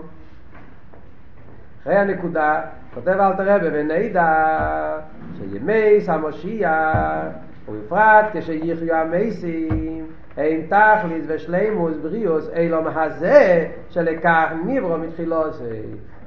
אחרי 1.82 1.96
הנקודה, 1.96 2.60
כותב 2.94 3.08
אלתר 3.08 3.54
רבי, 3.54 3.68
ונדע 3.72 4.98
שימי 5.38 6.00
סמושיח, 6.00 7.26
ובפרט 7.68 8.24
כשיחיו 8.32 8.94
המייסים, 8.94 10.06
אין 10.36 10.66
תכליס 10.68 11.24
ושלימוס 11.26 11.96
בריאוס 12.02 12.48
אילו 12.56 12.82
מהזה 12.82 13.68
שלקח 13.88 14.52
נברו 14.66 14.98
מתחילו 14.98 15.52
זה 15.52 15.80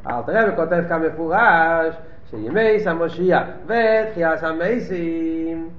אלתר 0.08 0.48
רבי 0.48 0.56
כותב 0.56 0.84
כאן 0.90 1.02
מפורש 1.02 1.96
שימי 2.30 2.80
סמושיח 2.80 3.44
ותחיית 3.66 4.44
המייסים 4.44 5.70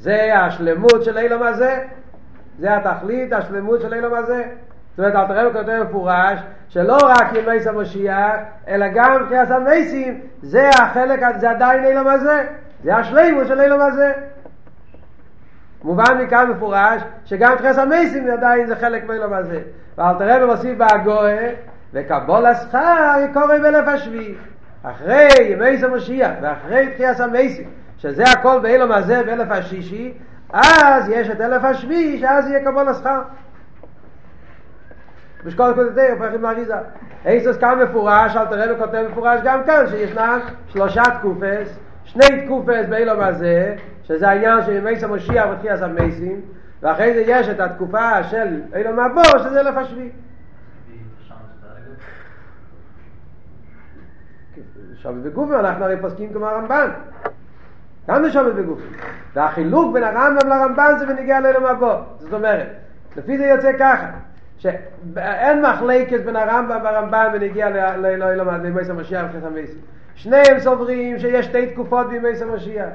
זה 0.00 0.38
השלמות 0.38 1.04
של 1.04 1.18
אילום 1.18 1.42
הזה, 1.42 1.78
זה 2.58 2.76
התכלית, 2.76 3.32
השלמות 3.32 3.80
של 3.80 3.94
אילום 3.94 4.14
הזה. 4.14 4.44
זאת 4.96 4.98
אומרת, 4.98 5.14
אלתר 5.14 5.46
רבי 5.46 5.58
כותב 5.58 5.82
מפורש, 5.88 6.40
שלא 6.68 6.98
רק 7.02 7.34
ימי 7.34 7.60
סמושיח, 7.60 8.36
אלא 8.68 8.86
גם 8.94 9.24
תחיית 9.26 9.50
המייסים, 9.50 10.20
זה 10.42 10.68
החלק, 10.68 11.20
זה 11.40 11.50
עדיין 11.50 11.84
אילום 11.84 12.06
הזה, 12.06 12.46
זה 12.84 12.96
השלמות 12.96 13.46
של 13.46 13.60
אילום 13.60 13.80
הזה. 13.80 14.12
מובן 15.84 16.22
מכאן 16.24 16.50
מפורש 16.50 17.02
שגם 17.24 17.56
תחס 17.56 17.78
המייסים 17.78 18.30
עדיין 18.30 18.66
זה 18.66 18.76
חלק 18.76 19.04
מאילום 19.04 19.32
הזה 19.32 19.60
ואל 19.98 20.14
תראה 20.18 20.44
ומוסיף 20.44 20.78
בהגוה 20.78 21.36
וקבול 21.92 22.46
השכר 22.46 23.14
יקורא 23.24 23.58
באלף 23.58 23.88
השביעי 23.88 24.34
אחרי 24.82 25.28
ימי 25.40 25.78
סמושיח 25.78 26.30
ואחרי 26.42 26.88
תחס 26.98 27.20
המייסים 27.20 27.68
שזה 28.00 28.24
הכל 28.24 28.58
באילום 28.62 28.92
הזה 28.92 29.22
באלף 29.26 29.50
השישי 29.50 30.14
אז 30.52 31.08
יש 31.08 31.30
את 31.30 31.40
אלף 31.40 31.64
השביעי 31.64 32.20
שאז 32.20 32.46
יהיה 32.46 32.64
קבול 32.64 32.88
השכר. 32.88 33.22
בשכל 35.44 35.72
קודתי 35.74 36.08
הופכים 36.10 36.42
לאריזה 36.42 36.74
איסוס 37.26 37.56
כאן 37.56 37.78
מפורש 37.82 38.36
אל 38.36 38.46
תראה 38.46 38.74
וכותב 38.74 39.06
מפורש 39.10 39.40
גם 39.44 39.64
כאן 39.64 39.84
שישנם 39.90 40.38
שלושה 40.68 41.02
תקופס 41.18 41.78
שני 42.04 42.46
תקופס 42.46 42.86
באילום 42.88 43.20
הזה 43.20 43.76
שזה 44.02 44.28
העניין 44.28 44.62
של 44.62 44.72
ימי 44.72 45.00
סמושיח 45.00 45.46
ותחיית 45.52 45.82
המייסים 45.82 46.40
ואחרי 46.82 47.14
זה 47.14 47.22
יש 47.26 47.48
את 47.48 47.60
התקופה 47.60 48.22
של 48.24 48.60
אילו 48.74 48.92
מבוא 48.92 49.38
שזה 49.38 49.60
אלף 49.60 49.76
השביעי. 49.76 50.10
שבת 54.96 55.14
בגופים 55.14 55.54
אנחנו 55.54 55.84
הרי 55.84 55.96
פוסקים 56.00 56.32
כמו 56.32 56.46
הרמב"ן 56.46 56.90
גם 58.08 58.22
בשבת 58.22 58.54
בגופים 58.54 58.92
והחילוק 59.34 59.92
בין 59.92 60.04
הרמב"ם 60.04 60.48
לרמב"ן 60.48 60.92
זה 60.98 61.06
בנגיע 61.06 61.40
לאילו 61.40 61.60
מבוא 61.60 61.94
זאת 62.18 62.32
אומרת 62.32 62.68
לפי 63.16 63.38
זה 63.38 63.44
יוצא 63.44 63.72
ככה 63.78 64.06
שאין 64.58 65.62
מחלקת 65.62 66.20
בין 66.20 66.36
הרמב"ם 66.36 66.78
והרמב"ן 66.84 67.28
בנגיע 67.32 67.70
לאילו 67.96 68.44
מבוא 68.62 68.82
סמושיח 68.82 69.24
ותחיית 69.24 69.44
המייסים 69.44 69.80
שניהם 70.14 70.60
סוברים 70.60 71.18
שיש 71.18 71.46
שתי 71.46 71.66
תקופות 71.66 72.08
בימי 72.08 72.36
סמושיח 72.36 72.88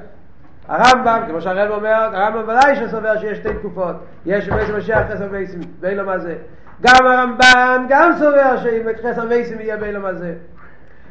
הרמב"ם, 0.67 1.21
כמו 1.27 1.41
שהרב 1.41 1.71
אומר, 1.71 1.93
הרמב"ם 1.93 2.43
ודאי 2.43 2.75
שסובר 2.75 3.17
שיש 3.17 3.37
שתי 3.37 3.53
תקופות, 3.53 3.95
יש 4.25 4.49
מייס 4.49 4.69
משיח 4.69 4.99
חסר 5.11 5.31
מייסים, 5.31 5.59
באילום 5.79 6.09
הזה. 6.09 6.35
גם 6.81 7.05
הרמב"ן 7.05 7.85
גם 7.89 8.11
סובר 8.19 8.57
שאם 8.57 8.87
חסר 9.03 9.27
מייסים 9.27 9.59
יהיה 9.59 9.77
באילום 9.77 10.05
הזה. 10.05 10.33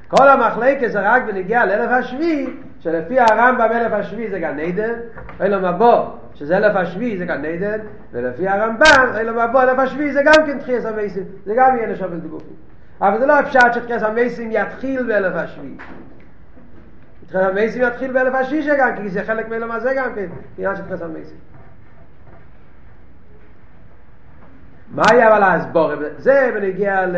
כל 0.08 0.28
המחלקת 0.28 0.92
זה 0.92 1.00
רק 1.00 1.22
בנגיע 1.22 1.66
לאלף 1.66 1.90
השביעי, 1.90 2.46
שלפי 2.84 3.20
הרמב"ם 3.20 3.68
אלף 3.72 3.92
השביעי 3.92 4.30
זה 4.30 4.38
גן 4.38 4.58
עדן, 4.58 4.92
אילום 5.40 5.64
הבא 5.64 6.04
שזה 6.34 6.56
אלף 6.56 6.76
השביעי 6.76 7.18
זה 7.18 7.24
גן 7.24 7.44
עדן, 7.44 7.78
ולפי 8.12 8.48
הרמב"ם 8.48 9.16
אילום 9.18 9.38
הבא 9.38 9.62
אלף 9.62 9.78
השביעי 9.78 10.12
זה 10.12 10.22
גם 10.24 10.46
כן 10.46 10.58
תחייה 10.58 10.80
סמייסים, 10.80 11.24
זה 11.44 11.54
גם 11.56 11.76
יהיה 11.76 11.88
נשובת 11.88 12.22
בגופים. 12.22 12.56
אבל 13.00 13.18
זה 13.18 13.26
לא 13.26 13.40
אפשר 13.40 13.72
שתחייה 13.72 14.00
סמייסים 14.00 14.48
יתחיל 14.52 15.02
באלף 15.02 15.34
השביעי. 15.34 15.76
תחיית 17.26 17.44
המייסים 17.44 17.82
יתחיל 17.82 18.12
באלף 18.12 18.34
השישה 18.34 18.76
גם, 18.78 18.96
כי 18.96 19.08
זה 19.08 19.24
חלק 19.24 19.48
מאלם 19.48 19.70
הזה 19.70 19.94
גם 19.96 20.14
כן, 20.14 20.26
עניין 20.58 20.76
של 20.76 20.82
תחיית 20.82 21.02
המייסים. 21.02 21.36
מה 24.90 25.02
היה 25.10 25.32
אבל 25.32 25.42
ההסבור? 25.42 25.90
זה 26.18 26.50
בנגיע 26.54 27.06
ל... 27.06 27.16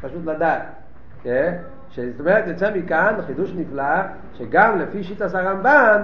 פשוט 0.00 0.26
לדעת. 0.26 0.62
זאת 1.96 2.20
אומרת, 2.20 2.44
יוצא 2.46 2.70
מכאן 2.74 3.14
חידוש 3.26 3.52
נפלא, 3.56 4.02
שגם 4.38 4.78
לפי 4.78 5.04
שיטת 5.04 5.34
הרמב"ן, 5.34 6.02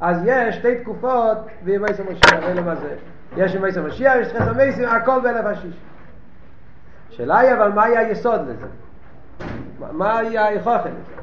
אז 0.00 0.22
יש 0.24 0.56
שתי 0.56 0.78
תקופות 0.78 1.38
בימי 1.62 1.86
המשיח, 1.98 2.40
באלם 2.40 2.68
הזה. 2.68 2.94
יש 3.36 3.54
ימי 3.54 3.68
המשיח, 3.76 4.14
יש 4.20 4.28
תחיית 4.28 4.48
המייסים, 4.48 4.88
הכל 4.88 5.20
באלף 5.22 5.46
השישה. 5.46 5.76
השאלה 7.10 7.38
היא 7.38 7.52
אבל 7.52 7.72
מה 7.72 7.84
היה 7.84 8.00
היסוד 8.00 8.40
לזה? 8.48 8.66
מה 9.92 10.18
היה 10.18 10.46
היכוכן 10.46 10.90
לזה? 10.90 11.22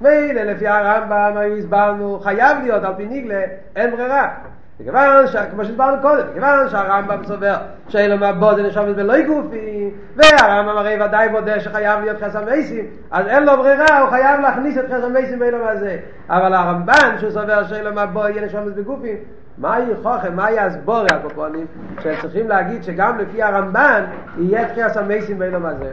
מילא 0.00 0.42
לפי 0.42 0.68
הרמב"ם 0.68 1.36
הסברנו 1.58 2.20
חייב 2.20 2.58
להיות 2.62 2.84
על 2.84 2.94
פי 2.96 3.06
ניגלה 3.06 3.42
אין 3.76 3.90
ברירה 3.90 4.34
מכיוון 4.80 5.26
כמו 5.50 5.64
שהסברנו 5.64 6.02
קודם 6.02 6.22
מכיוון 6.30 6.68
שהרמב"ם 6.68 7.24
סובר 7.24 7.56
שאין 7.88 8.10
לו 8.10 8.18
מהבוד 8.18 8.56
זה 8.56 8.62
נשאר 8.62 8.92
בלא 8.92 9.20
גופי 9.26 9.90
והרמב"ם 10.16 10.78
הרי 10.78 10.96
ודאי 11.04 11.28
בודה 11.28 11.60
שחייב 11.60 12.00
להיות 12.00 12.22
חסר 12.22 12.44
מייסים 12.44 12.86
אז 13.10 13.26
אין 13.26 13.44
לו 13.44 13.56
ברירה 13.56 14.00
הוא 14.00 14.10
חייב 14.10 14.40
להכניס 14.40 14.78
את 14.78 14.84
חסר 14.86 15.08
מייסים 15.08 15.38
באילום 15.38 15.60
הזה 15.68 15.98
אבל 16.30 16.54
הרמב"ן 16.54 17.16
שהוא 17.18 17.30
סובר 17.30 17.64
שאין 17.64 17.84
לו 17.84 17.94
מהבוד 17.94 18.30
יהיה 18.30 18.46
נשאר 18.46 18.64
בגופי 18.76 19.16
מהי 19.58 19.82
חוכם, 20.02 20.36
מהי 20.36 20.58
הסבורי 20.58 21.06
הקופונים 21.12 21.66
שהם 22.02 22.14
צריכים 22.22 22.48
להגיד 22.48 22.84
שגם 22.84 23.18
לפי 23.18 23.42
הרמב"ן 23.42 24.04
יהיה 24.38 24.68
תחייה 24.68 24.88
סמייסים 24.88 25.38
באילום 25.38 25.66
הזה 25.66 25.92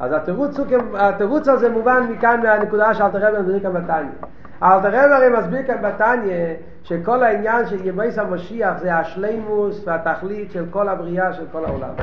אז 0.00 0.12
התירוץ, 0.12 0.56
התירוץ 0.94 1.48
הזה 1.48 1.70
מובן 1.70 2.06
מכאן 2.10 2.40
מהנקודה 2.42 2.94
שאלתר 2.94 3.18
רבי 3.18 3.38
מסביר 3.42 3.60
כאן 3.60 3.72
בתניא. 3.72 4.10
אלתר 4.62 4.88
רבי 4.88 5.14
הרי 5.14 5.28
מסביר 5.38 5.62
כאן 5.66 5.82
בתניא 5.82 6.54
שכל 6.82 7.22
העניין 7.22 7.66
של 7.66 7.86
ימייס 7.86 8.18
המשיח 8.18 8.78
זה 8.78 8.94
השלימוס 8.94 9.84
והתכלית 9.86 10.52
של 10.52 10.64
כל 10.70 10.88
הבריאה 10.88 11.32
של 11.32 11.44
כל 11.52 11.64
העולם. 11.64 11.94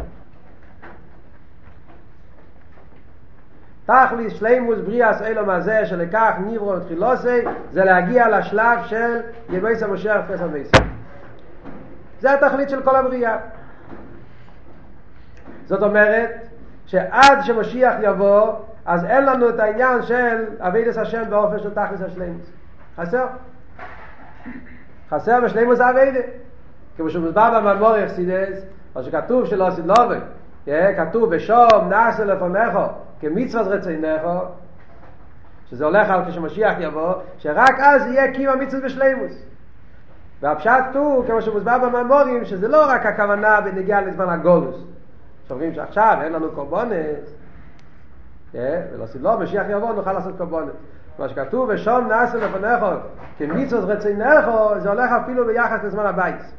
תכלית 3.86 4.32
שלימוס 4.32 4.80
בריאס 4.80 5.22
אילו 5.22 5.52
הזה 5.52 5.86
שלקח 5.86 6.34
ניברו 6.46 6.74
ותחילוסי 6.74 7.42
זה 7.72 7.84
להגיע 7.84 8.40
לשלב 8.40 8.80
של 8.86 9.20
ימייס 9.50 9.84
המשיח 9.84 10.22
ופס 10.28 10.42
המייס. 10.42 10.72
זה 12.20 12.34
התכלית 12.34 12.70
של 12.70 12.82
כל 12.82 12.96
הבריאה. 12.96 13.38
זאת 15.66 15.84
אומרת, 15.84 16.51
שעד 16.92 17.44
שמשיח 17.44 17.94
יבוא, 18.02 18.54
אז 18.86 19.06
אין 19.06 19.26
לנו 19.26 19.50
את 19.50 19.60
העניין 19.60 20.02
של 20.02 20.46
אבידס 20.60 20.98
השם 20.98 21.24
באופן 21.30 21.60
של 21.60 21.74
תכלס 21.74 22.02
השלימוס. 22.02 22.52
חסר. 22.98 23.26
חסר 25.10 25.42
בשלימוס 25.42 25.80
אבידה. 25.82 26.20
כמו 26.98 27.10
שמוסבר 27.10 27.60
במאמור 27.60 27.98
יחסידס, 27.98 28.66
או 28.96 29.04
שכתוב 29.04 29.46
שלא 29.46 29.68
עשית 29.68 29.86
לובי, 29.86 30.16
כתוב 30.98 31.36
בשום 31.36 31.90
נעשה 31.90 32.26
לפונך 32.26 32.80
כמצוות 33.20 33.62
רצונך, 33.62 34.22
שזה 35.70 35.86
הולך 35.86 36.10
על 36.10 36.26
כשמשיח 36.26 36.74
יבוא, 36.80 37.14
שרק 37.38 37.80
אז 37.80 38.08
יהיה 38.08 38.34
קיום 38.34 38.60
המצווה 38.60 38.86
בשלימות. 38.86 39.46
והפשט 40.42 40.96
הוא, 40.96 41.26
כמו 41.26 41.42
שמוסבר 41.42 41.78
במאמרים, 41.80 42.46
שזה 42.46 42.68
לא 42.68 42.86
רק 42.90 43.06
הכוונה 43.06 43.62
בנגיעה 43.62 44.02
לזמן 44.02 44.30
הגלות, 44.30 44.91
שאומרים 45.52 45.74
שעכשיו 45.74 46.18
אין 46.22 46.34
לנו 46.34 46.52
קורבנות, 46.52 47.36
ולא 48.54 49.06
לא, 49.22 49.40
משיח 49.40 49.66
יבוא 49.70 49.94
נוכל 49.94 50.14
לעשות 50.14 50.38
קורבנות. 50.38 50.72
מה 51.20 51.30
שכתוב 51.30 51.70
ושם 51.74 52.08
נעשה 52.08 52.38
לפניך 52.38 52.86
כמצוות 53.38 53.84
רצונך 53.84 54.46
זה 54.78 54.90
הולך 54.90 55.12
אפילו 55.12 55.46
ביחס 55.46 55.84
לזמן 55.84 56.06
הבית. 56.06 56.54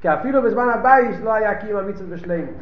כי 0.00 0.14
אפילו 0.14 0.42
בזמן 0.42 0.68
הבית 0.68 1.20
לא 1.20 1.34
היה 1.34 1.54
קיום 1.54 1.80
המצוות 1.80 2.08
בשלימות. 2.08 2.54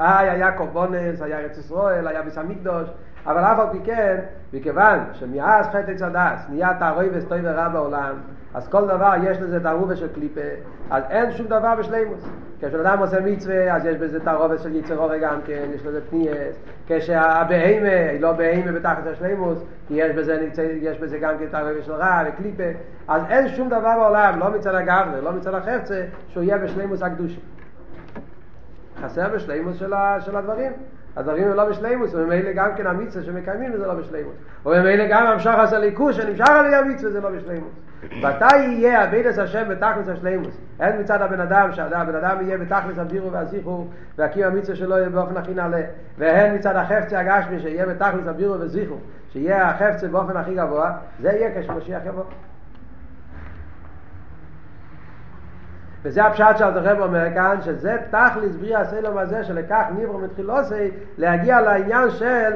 איי, 0.00 0.30
היה 0.30 0.52
קורבונס, 0.52 1.22
היה 1.22 1.38
ארץ 1.38 1.58
ישראל, 1.58 2.08
היה 2.08 2.22
ביס 2.22 2.38
המקדוש, 2.38 2.88
אבל 3.26 3.40
אף 3.40 3.58
על 3.58 3.66
פי 3.72 3.78
כן, 3.84 4.16
מכיוון 4.52 4.98
שמאז 5.12 5.66
חטא 5.66 6.04
הדס 6.04 6.46
נהיה 6.48 6.74
תערוי 6.78 7.08
וסטוי 7.12 7.40
ורע 7.44 7.68
בעולם, 7.68 8.14
אז 8.54 8.68
כל 8.68 8.86
דבר 8.86 9.12
יש 9.22 9.38
לזה 9.38 9.60
תערובה 9.60 9.96
של 9.96 10.08
קליפה, 10.14 10.40
אז 10.90 11.02
אין 11.10 11.32
שום 11.32 11.46
דבר 11.46 11.74
בשלימוס. 11.78 12.28
כשאדם 12.60 12.98
עושה 12.98 13.20
מצווה, 13.20 13.76
אז 13.76 13.84
יש 13.84 13.96
בזה 13.96 14.20
תערובה 14.20 14.58
של 14.58 14.76
יצר 14.76 14.98
אורי 14.98 15.18
גם 15.20 15.40
כן, 15.46 15.66
יש 15.74 15.86
לזה 15.86 16.00
פניאס. 16.10 16.56
כשהבהמה 16.86 18.10
היא 18.10 18.20
לא 18.20 18.32
בהמה 18.32 18.72
בתחת 18.72 19.06
השלימוס, 19.06 19.58
כי 19.88 19.94
יש 19.94 20.16
בזה, 20.16 20.48
יש 20.82 20.98
בזה 20.98 21.18
גם 21.18 21.38
כן 21.38 21.46
תערובה 21.46 21.82
של 21.82 21.92
רע 21.92 22.22
וקליפה, 22.28 22.78
אז 23.08 23.22
אין 23.28 23.48
שום 23.48 23.68
דבר 23.68 23.94
בעולם, 23.98 24.38
לא 24.38 24.50
מצד 24.50 24.74
הגבנה, 24.74 25.20
לא 25.20 25.32
מצד 25.32 25.54
החפצה, 25.54 26.04
שהוא 26.28 26.42
יהיה 26.42 26.58
בשלימוס 26.58 27.02
הקדושה. 27.02 27.40
חסר 29.02 29.28
בשלימוס 29.34 29.76
של, 29.76 29.92
של 30.20 30.36
הדברים. 30.36 30.72
הדברים 31.18 31.48
הם 31.48 31.56
לא 31.56 31.64
בשלימוס, 31.64 32.14
וממילא 32.14 32.52
גם 32.52 32.70
כן 32.76 32.86
המצווה 32.86 33.24
שמקיימים 33.24 33.76
זה 33.76 33.86
לא 33.86 33.94
בשלימוס. 33.94 34.34
וממילא 34.66 35.04
גם 35.10 35.26
המשך 35.26 35.54
הליכוש 35.72 36.16
שנמשך 36.16 36.48
על 36.48 36.74
המצווה 36.74 37.12
זה 37.12 37.20
לא 37.20 37.30
בשלימוס. 37.30 37.72
מתי 38.22 38.56
יהיה 38.56 39.04
אבידס 39.04 39.38
השם 39.38 39.68
בתכלס 39.68 40.08
השלימוס? 40.08 40.58
הן 40.78 41.00
מצד 41.00 41.22
הבן 41.22 41.40
אדם, 41.40 41.72
שהבן 41.72 42.14
אדם 42.14 42.36
יהיה 42.40 42.58
בתכלס 42.58 42.98
הבירו 42.98 43.32
והזיכרו, 43.32 43.86
והקים 44.18 44.44
המצווה 44.44 44.76
שלו 44.76 44.98
יהיה 44.98 45.08
באופן 45.08 45.36
הכי 45.36 45.54
נעלה, 45.54 45.80
והן 46.18 46.54
מצד 46.54 46.76
החפצה 46.76 47.20
הגשמי 47.20 47.60
שיהיה 47.60 47.86
בתכלס 47.86 48.26
הבירו 48.26 48.60
והזיכרו, 48.60 48.96
שיהיה 49.32 49.68
החפצה 49.68 50.08
באופן 50.08 50.36
הכי 50.36 50.54
גבוה, 50.54 50.92
זה 51.22 51.28
יהיה 51.28 51.62
כשמשיח 51.62 52.02
יבוא. 52.06 52.24
וזה 56.02 56.24
הפשט 56.24 56.56
שאלת 56.58 56.76
הרב 56.76 57.00
אומר 57.00 57.34
כאן, 57.34 57.58
שזה 57.64 57.96
תכליס 58.10 58.56
בריאה 58.56 58.84
סלום 58.84 59.18
הזה, 59.18 59.44
שלקח 59.44 59.84
ניברו 59.94 60.18
מתחילוסי, 60.18 60.90
להגיע 61.18 61.60
לעניין 61.60 62.10
של 62.10 62.50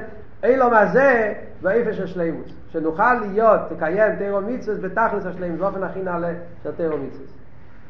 אילום 0.44 0.74
הזה 0.74 1.34
באיפה 1.62 1.92
של 1.92 2.06
שלימוס. 2.06 2.52
שנוכל 2.72 3.14
להיות, 3.14 3.60
תקיים 3.68 4.16
תירו 4.16 4.40
מיצוס 4.40 4.78
בתכלס 4.78 5.26
השלימוס, 5.26 5.60
באופן 5.60 5.82
הכי 5.82 6.02
נעלה 6.02 6.32
של 6.62 6.72
תירו 6.72 6.98
מיצוס. 6.98 7.34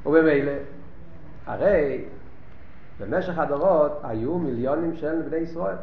ובמילא, 0.06 0.52
הרי 1.47 2.04
במשך 3.00 3.38
הדורות 3.38 4.00
היו 4.04 4.38
מיליונים 4.38 4.97
של 4.97 5.23
בני 5.28 5.37
ישראל. 5.37 5.76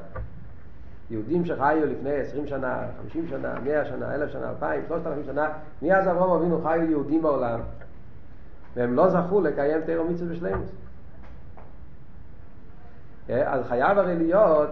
יהודים 1.12 1.46
שחיו 1.46 1.86
לפני 1.86 2.14
עשרים 2.14 2.48
שנה, 2.48 2.78
חמישים 3.02 3.28
שנה, 3.30 3.54
מאה 3.64 3.86
שנה, 3.86 4.16
אלף 4.16 4.30
שנה, 4.32 4.50
אלפיים, 4.50 4.82
שלושת 4.88 5.08
אלפים 5.08 5.24
שנה, 5.26 5.50
מאז 5.82 6.08
אברהם 6.08 6.32
אבינו 6.32 6.62
חיו 6.64 6.90
יהודים 6.90 7.22
בעולם. 7.22 7.60
והם 8.76 8.96
לא 8.96 9.10
זכו 9.10 9.42
לקיים 9.42 9.82
תירו 9.82 10.06
מצווה 10.06 10.34
בשלימוס. 10.34 10.70
אה, 13.30 13.54
אז 13.54 13.68
חייב 13.68 13.98
הרי 13.98 14.16
להיות 14.16 14.70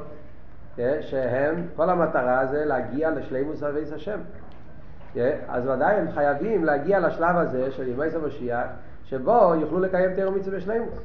אה, 0.80 1.02
שהם, 1.02 1.68
כל 1.76 1.90
המטרה 1.90 2.46
זה 2.46 2.66
להגיע 2.66 3.12
לשלימוס 3.12 3.64
אביס 3.64 3.94
השם. 3.94 4.20
אה, 5.18 5.36
אז 5.48 5.68
ודאי 5.68 5.96
הם 5.96 6.12
חייבים 6.12 6.66
להגיע 6.66 7.00
לשלב 7.00 7.36
הזה 7.36 7.72
של 7.72 7.88
ימי 7.88 8.06
המשיח, 8.16 8.66
שבו 9.06 9.54
יוכלו 9.62 9.80
לקיים 9.80 10.14
תירו 10.16 10.32
מצווה 10.32 10.58
בשלימוס. 10.58 11.00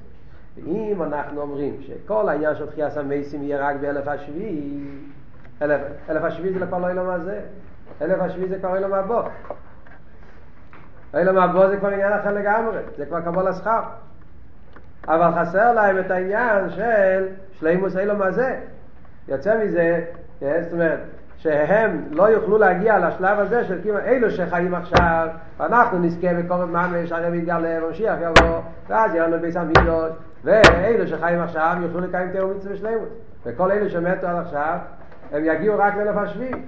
ואם 0.57 1.03
אנחנו 1.03 1.41
אומרים 1.41 1.77
שכל 1.81 2.29
העניין 2.29 2.55
של 2.55 2.67
תחייה 2.67 2.91
סמייסים 2.91 3.43
יהיה 3.43 3.69
רק 3.69 3.77
באלף 3.81 4.09
השביעי, 4.09 4.85
אלף, 5.63 5.81
אלף 6.09 6.23
השביעי 6.23 6.59
זה 6.59 6.67
כבר 6.67 6.79
לא 6.79 6.91
ילום 6.91 7.09
הזה, 7.09 7.41
אלף 8.03 8.21
השביעי 8.21 8.49
זה 8.49 8.59
כבר 8.59 8.77
ילום 8.77 8.93
הבא. 8.93 9.29
אילום 11.15 11.39
הבא 11.39 11.69
זה 11.69 11.77
כבר 11.77 11.89
עניין 11.89 12.13
אחר 12.13 12.33
לגמרי, 12.33 12.79
זה 12.97 13.07
כבר 13.07 13.21
קבול 13.21 13.49
השכר. 13.49 13.81
אבל 15.09 15.31
חסר 15.41 15.73
להם 15.73 15.99
את 15.99 16.11
העניין 16.11 16.71
של 16.71 17.29
שלימוס 17.53 17.97
אילום 17.97 18.23
הזה. 18.23 18.57
יוצא 19.29 19.65
מזה, 19.65 20.05
זאת 20.41 20.73
אומרת, 20.73 20.99
שהם 21.37 22.05
לא 22.11 22.23
יוכלו 22.23 22.59
להגיע 22.59 23.09
לשלב 23.09 23.39
הזה 23.39 23.65
של 23.65 23.79
כאילו 23.83 23.99
אלו 23.99 24.31
שחיים 24.31 24.75
עכשיו, 24.75 25.29
ואנחנו 25.59 25.99
נזכה 25.99 26.35
בקורב 26.35 26.71
ממש, 26.71 27.13
הרי 27.13 27.39
מתגלה, 27.39 27.87
ומשיח 27.87 28.15
יבוא, 28.21 28.61
ואז 28.89 29.15
יהיה 29.15 29.27
לנו 29.27 29.39
ביס 29.41 29.57
המידות, 29.57 30.13
ואלו 30.45 31.07
שחיים 31.07 31.41
עכשיו 31.41 31.77
יוכלו 31.83 32.01
לקיים 32.01 32.31
תיאור 32.31 32.55
מצווה 32.57 32.77
שלמות. 32.77 33.09
וכל 33.47 33.73
אלו 33.73 33.91
שמתו 33.91 34.27
עד 34.27 34.37
עכשיו, 34.47 34.79
הם 35.33 35.45
יגיעו 35.45 35.79
רק 35.79 35.97
לאלף 35.97 36.17
השביעי. 36.17 36.63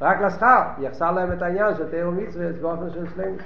רק 0.00 0.20
לשכר, 0.20 0.62
יחסר 0.78 1.10
להם 1.10 1.32
את 1.32 1.42
העניין 1.42 1.74
של 1.74 1.90
תיאור 1.90 2.12
מצווה 2.12 2.46
באופן 2.60 2.90
של 2.90 3.06
שלמות. 3.14 3.40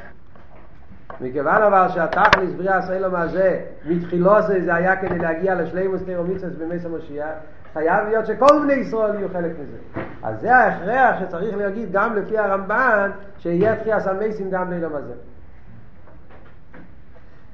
מכיוון 1.21 1.63
אבל 1.63 1.89
שהתכליס 1.89 2.55
בריאה 2.55 2.77
הסלום 2.77 3.15
הזה 3.15 3.61
מתחילו 3.87 4.43
זה, 4.43 4.75
היה 4.75 4.97
כדי 4.97 5.19
להגיע 5.19 5.55
לשלימוס 5.55 6.03
תיאור 6.03 6.27
מצווה 6.27 6.51
במס 6.67 6.85
המשיח 6.85 7.29
חייב 7.73 8.09
להיות 8.09 8.27
שכל 8.27 8.61
בני 8.63 8.73
ישראל 8.73 9.15
יהיו 9.15 9.29
חלק 9.33 9.53
מזה. 9.53 10.03
אז 10.23 10.41
זה 10.41 10.57
ההכרח 10.57 11.21
שצריך 11.21 11.57
להגיד 11.57 11.89
גם 11.93 12.17
לפי 12.17 12.39
הרמב"ן 12.39 13.11
שיהיה 13.39 13.77
תחייה 13.77 14.01
סמייסים 14.01 14.51
גם 14.51 14.71
ליום 14.71 14.95
הזה. 14.95 15.15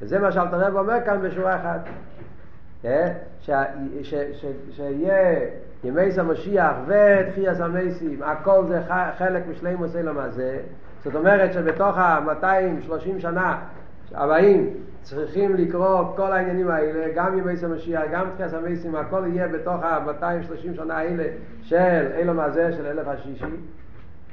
וזה 0.00 0.18
מה 0.18 0.32
שאלת 0.32 0.52
הרב 0.52 0.76
אומר 0.76 1.04
כאן 1.04 1.20
בשורה 1.22 1.56
אחת. 1.56 1.80
שיהיה 4.70 5.40
ימי 5.84 6.12
סמשיח 6.12 6.76
ותחייה 6.86 7.54
סמייסים 7.54 8.22
הכל 8.22 8.64
זה 8.68 8.80
חלק 9.18 9.42
משלימוס 9.50 9.96
אילום 9.96 10.18
הזה 10.18 10.58
זאת 11.04 11.14
אומרת 11.14 11.52
שבתוך 11.52 11.98
ה-230 11.98 13.18
שנה 13.20 13.58
הבאים 14.14 14.70
צריכים 15.02 15.54
לקרוא 15.54 16.16
כל 16.16 16.32
העניינים 16.32 16.70
האלה, 16.70 17.12
גם 17.14 17.38
ימי 17.38 17.56
סמשיח, 17.56 18.02
גם 18.12 18.26
תחיית 18.34 18.52
המסים, 18.52 18.94
הכל 18.94 19.22
יהיה 19.26 19.48
בתוך 19.48 19.82
ה-230 19.82 20.76
שנה 20.76 20.98
האלה 20.98 21.24
של 21.62 22.06
אילום 22.16 22.40
הזה, 22.40 22.72
של 22.72 22.86
אלף 22.86 23.08
השישי. 23.08 23.44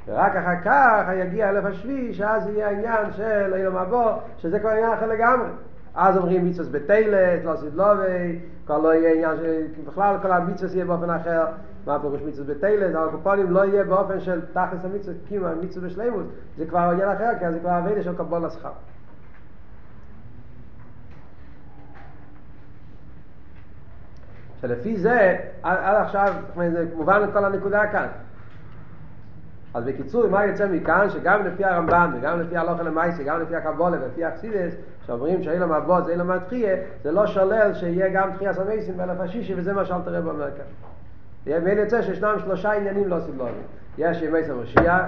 ורק 0.08 0.36
אחר 0.36 0.60
כך 0.64 1.08
יגיע 1.20 1.50
אלף 1.50 1.64
השביעי, 1.64 2.14
שאז 2.14 2.48
יהיה 2.48 2.68
העניין 2.68 3.12
של 3.12 3.54
אילום 3.56 3.76
הבא, 3.76 4.16
שזה 4.38 4.58
כבר 4.58 4.70
עניין 4.70 4.92
אחר 4.92 5.06
לגמרי. 5.06 5.48
אז 5.94 6.16
אומרים 6.16 6.44
מיצוס 6.44 6.68
בתלת, 6.70 7.44
לא 7.44 7.56
סדלובי, 7.56 8.38
כבר 8.66 8.78
לא 8.78 8.94
יהיה 8.94 9.12
עניין, 9.12 9.66
בכלל 9.86 10.16
כל 10.22 10.32
המיצוס 10.32 10.74
יהיה 10.74 10.84
באופן 10.84 11.10
אחר. 11.10 11.44
מה 11.86 11.98
פירוש 12.00 12.20
מיצוס 12.22 12.46
בתלת, 12.46 12.94
אבל 12.94 13.10
קופונים 13.10 13.50
לא 13.50 13.64
יהיה 13.64 13.84
באופן 13.84 14.20
של 14.20 14.40
תכלס 14.52 14.84
המיצוס, 14.84 15.16
קימה, 15.28 15.54
מיצוס 15.54 15.82
בשלימות, 15.82 16.26
זה 16.56 16.66
כבר 16.66 16.78
עניין 16.78 17.08
אחר, 17.08 17.30
כי 17.38 17.52
זה 17.52 17.58
כבר 17.58 17.78
אבידה 17.78 18.02
של 18.02 18.16
קבול 18.16 18.44
השכר. 18.44 18.70
שלפי 24.60 24.96
זה, 24.96 25.36
עד 25.62 25.96
עכשיו, 25.96 26.34
זה 26.56 26.86
מובן 26.96 27.32
כל 27.32 27.44
הנקודה 27.44 27.86
כאן. 27.92 28.06
אז 29.74 29.84
בקיצור, 29.84 30.28
מה 30.28 30.46
יוצא 30.46 30.68
מכאן? 30.68 31.10
שגם 31.10 31.46
לפי 31.46 31.64
הרמב"ן 31.64 32.10
וגם 32.14 32.40
לפי 32.40 32.56
הלוכל 32.56 32.82
למייסי, 32.82 33.24
גם 33.24 33.40
לפי 33.40 33.56
הקבולה 33.56 33.96
ולפי 34.02 34.28
אקסידס, 34.28 34.74
שאומרים 35.06 35.42
שאילו 35.42 35.66
מבוא 35.68 36.00
זה 36.00 36.12
אילו 36.12 36.24
מתחייה, 36.24 36.76
זה 37.02 37.12
לא 37.12 37.26
שולל 37.26 37.74
שיהיה 37.74 38.08
גם 38.08 38.30
תחייה 38.34 38.54
סמייסים 38.54 38.96
באלף 38.96 39.20
השישי, 39.20 39.54
וזה 39.56 39.72
מה 39.72 39.84
שאלת 39.84 40.08
רב 40.08 40.26
אומר 40.26 40.50
כאן. 40.56 40.64
ואין 41.46 41.78
יוצא 41.78 42.02
שישנם 42.02 42.36
שלושה 42.38 42.72
עניינים 42.72 43.08
לא 43.08 43.20
סיבלונים. 43.20 43.62
יש 43.98 44.22
ימי 44.22 44.44
סמשיח, 44.44 45.02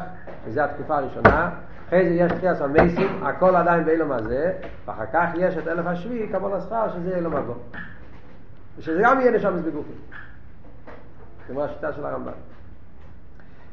שזה 0.46 0.64
התקופה 0.64 0.96
הראשונה, 0.96 1.50
אחרי 1.88 2.09
זה 2.09 2.14
יש 2.14 2.33
תחייה 2.33 2.54
סמייסים, 2.54 3.24
הכל 3.24 3.57
עדיין 3.57 3.85
באילו 3.85 4.14
הזה, 4.14 4.52
ואחר 4.87 5.07
כך 5.12 5.28
יש 5.35 5.57
את 5.57 5.68
אלף 5.68 5.87
השביעי, 5.87 6.28
קבול 6.28 6.52
השכר, 6.54 6.88
שזה 6.94 7.16
אילו 7.16 7.30
מבוא. 7.30 7.54
ושזה 8.78 9.00
גם 9.04 9.20
יהיה 9.20 9.30
נשמס 9.30 9.61
בגופים. 9.61 9.96
כמו 11.46 11.64
השיטה 11.64 11.92
של 11.92 12.07
הרמב"ם. 12.07 12.33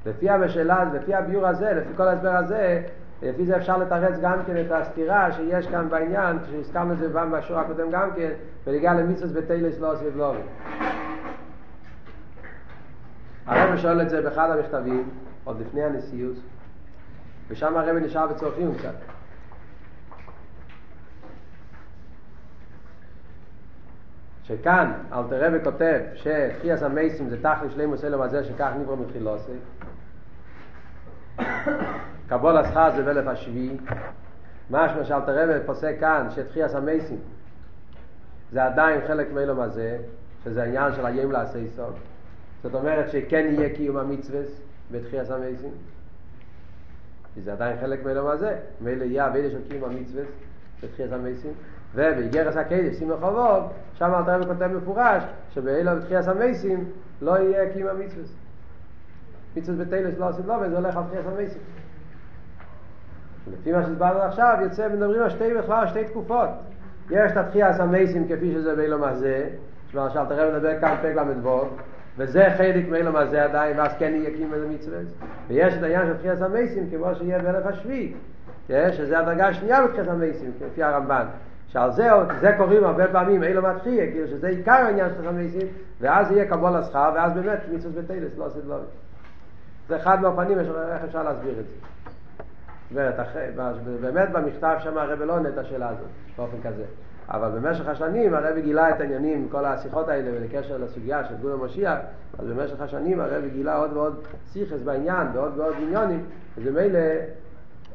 לפי 0.06 0.30
המשאלה, 0.30 0.84
לפי 0.94 1.16
הביור 1.16 1.48
הזה, 1.48 1.74
לפי 1.74 1.90
כל 1.98 2.08
ההסבר 2.08 2.36
הזה, 2.36 2.82
לפי 3.22 3.46
זה 3.46 3.58
אפשר 3.58 3.78
לתרץ 3.78 4.20
גם 4.22 4.40
כן 4.48 4.66
את 4.66 4.72
הסתירה 4.72 5.32
שיש 5.32 5.68
כאן 5.68 5.90
בעניין, 5.90 6.38
כשהזכרנו 6.44 6.94
את 6.94 6.98
זה 6.98 7.10
בשיעור 7.10 7.62
הקודם 7.62 7.92
גם 7.92 8.10
כן, 8.16 8.32
ולהגיע 8.68 8.94
למיצוס 8.94 9.32
בתלס 9.32 9.80
לא 9.80 9.92
עושה 9.92 10.06
ולובי. 10.14 10.40
הרב 13.46 13.78
שואל 13.78 14.02
את 14.02 14.10
זה 14.10 14.22
באחד 14.22 14.50
המכתבים, 14.50 15.10
עוד 15.44 15.62
לפני 15.62 15.84
הנשיאות, 15.84 16.36
ושם 17.48 17.78
הרב 17.78 17.96
נשאר 17.96 18.28
בצורכים 18.28 18.76
קצת. 18.76 18.96
שכאן 24.44 24.92
אלתר 25.14 25.46
רבי 25.46 25.58
כותב 25.64 26.00
שתחייס 26.16 26.84
המייסים 26.84 27.30
זה 27.30 27.38
תכלי 27.42 27.70
שלימוס 27.70 28.04
אלו 28.04 28.24
הזה 28.24 28.44
שכך 28.44 28.72
נברא 28.80 28.96
מתחילוסי 28.96 29.52
קבול 32.32 32.58
השכר 32.58 32.90
זה 32.96 33.04
באלף 33.04 33.28
השביעי. 33.28 33.78
משמע 34.70 35.04
שאלתר 35.04 35.44
רבי 35.44 35.66
פוסק 35.66 35.96
כאן 36.00 36.28
שתחייס 36.36 36.76
המייסים 36.76 37.18
זה 38.52 38.64
עדיין 38.64 39.02
חלק 39.08 39.32
מאלו 39.34 39.64
הזה 39.64 39.98
שזה 40.44 40.64
העניין 40.64 40.94
של 40.94 41.06
היום 41.06 41.32
לעשי 41.32 41.68
סוף 41.76 41.94
זאת 42.64 42.76
אומרת 42.76 43.10
שכן 43.10 43.48
יהיה 43.50 43.76
קיום 43.76 43.98
המצווס 43.98 44.62
בתחייס 44.92 45.32
המייסים 45.32 45.72
זה 47.44 47.54
עדיין 47.54 47.78
חלק 47.82 48.06
מאלו 48.06 48.32
הזה. 48.32 48.58
מילא 48.82 49.04
יהיה 49.04 49.28
אבידה 49.28 49.50
של 49.50 49.60
קיום 49.70 49.84
המצווס 49.84 50.28
בתחייס 50.84 51.12
המייסים 51.12 51.54
ובגרס 51.96 52.56
הקדש, 52.56 52.96
שים 52.96 53.12
לחובות, 53.12 53.64
שם 53.94 54.14
אלתר 54.18 54.36
רבי 54.36 54.46
כותב 54.46 54.68
מפורש, 54.68 55.24
שבאילו 55.54 55.92
בתחייס 55.96 56.28
המייסים 56.28 56.90
לא 57.22 57.40
יהיה 57.40 57.74
קיום 57.74 57.90
המצווס. 57.90 58.34
מצווס 59.56 59.78
בתלס 59.80 60.18
לא 60.18 60.30
עושים 60.30 60.48
לא, 60.48 60.54
וזה 60.62 60.78
הולך 60.78 60.98
על 60.98 61.04
תחייס 61.10 61.26
המייסים. 61.26 61.62
לפי 63.48 63.72
מה 63.72 63.84
שהסברנו 63.84 64.20
עכשיו, 64.20 64.58
יוצא, 64.62 64.88
מדברים 64.90 65.22
על 65.22 65.30
שתי 65.30 65.54
בכלל, 65.54 65.88
שתי 65.88 66.04
תקופות. 66.04 66.50
יש 67.10 67.32
את 67.32 67.38
התחייה 67.38 67.74
סמייסים 67.74 68.28
כפי 68.28 68.52
שזה 68.54 68.76
באילום 68.76 69.04
הזה, 69.04 69.48
למשל 69.94 70.26
תראה 70.26 70.54
מדבר 70.54 70.80
כאן 70.80 70.96
פרק 71.02 71.16
ל"ו, 71.16 71.66
וזה 72.18 72.48
חלק 72.58 72.90
מאילום 72.90 73.16
הזה 73.16 73.44
עדיין, 73.44 73.80
ואז 73.80 73.92
כן 74.00 74.14
יקים 74.16 74.54
איזה 74.54 74.68
מצווה. 74.68 75.00
ויש 75.48 75.74
את 75.74 75.84
העניין 75.84 76.06
של 76.08 76.18
תחייה 76.18 76.36
סמייסים 76.36 76.90
כמו 76.92 77.16
שיהיה 77.16 77.40
באלף 77.40 77.66
השביעי, 77.66 78.14
שזה 78.68 79.20
הדרגה 79.20 79.48
השנייה 79.48 79.88
בתחייה 79.88 80.06
סמייסים, 80.06 80.52
לפי 80.66 80.84
הרמב"ן. 80.84 81.26
שעל 81.68 81.92
זה, 81.92 82.10
זה 82.40 82.52
קוראים 82.58 82.84
הרבה 82.84 83.08
פעמים 83.08 83.44
אילו 83.44 83.62
מתחייה, 83.62 84.12
כאילו 84.12 84.28
שזה 84.28 84.48
עיקר 84.48 84.72
העניין 84.72 85.10
של 85.18 85.30
חמייסים, 85.30 85.68
ואז 86.02 86.32
יהיה 86.32 86.46
קבול 86.46 86.76
השכר, 86.76 87.12
ואז 87.16 87.34
באמת 87.34 87.60
מצווה 87.74 88.02
בטיילס 88.02 88.38
לא 88.38 88.46
עושה 88.46 88.60
דברים. 88.60 88.86
זה 89.88 89.96
אחד 89.96 90.22
מהפנים, 90.22 90.60
איך 90.60 91.04
אפשר 91.06 91.24
להסביר 91.24 91.52
את 91.52 91.66
זה. 91.66 91.91
אומרת, 92.92 93.16
באמת 94.02 94.30
במכתב 94.32 94.76
שם 94.80 94.98
הרב 94.98 95.22
לא 95.22 95.34
עונה 95.34 95.50
את 95.50 95.58
השאלה 95.58 95.90
הזאת, 95.90 96.08
באופן 96.38 96.58
כזה. 96.64 96.86
אבל 97.30 97.50
במשך 97.60 97.88
השנים 97.88 98.34
הרב 98.34 98.58
גילה 98.58 98.90
את 98.90 99.00
העניינים, 99.02 99.48
כל 99.52 99.66
השיחות 99.66 100.08
האלה, 100.08 100.32
ולקשר 100.34 100.78
לסוגיה 100.78 101.24
של 101.24 101.36
גבול 101.36 101.52
המשיח, 101.52 102.00
אז 102.40 102.48
במשך 102.48 102.82
השנים 102.82 103.20
הרב 103.20 103.44
גילה 103.54 103.78
עוד 103.78 103.94
ועוד 103.94 104.24
סיכס 104.48 104.82
בעניין, 104.84 105.28
ועוד 105.34 105.52
ועוד 105.58 105.76
עניונים, 105.82 106.26
וממילא, 106.58 107.00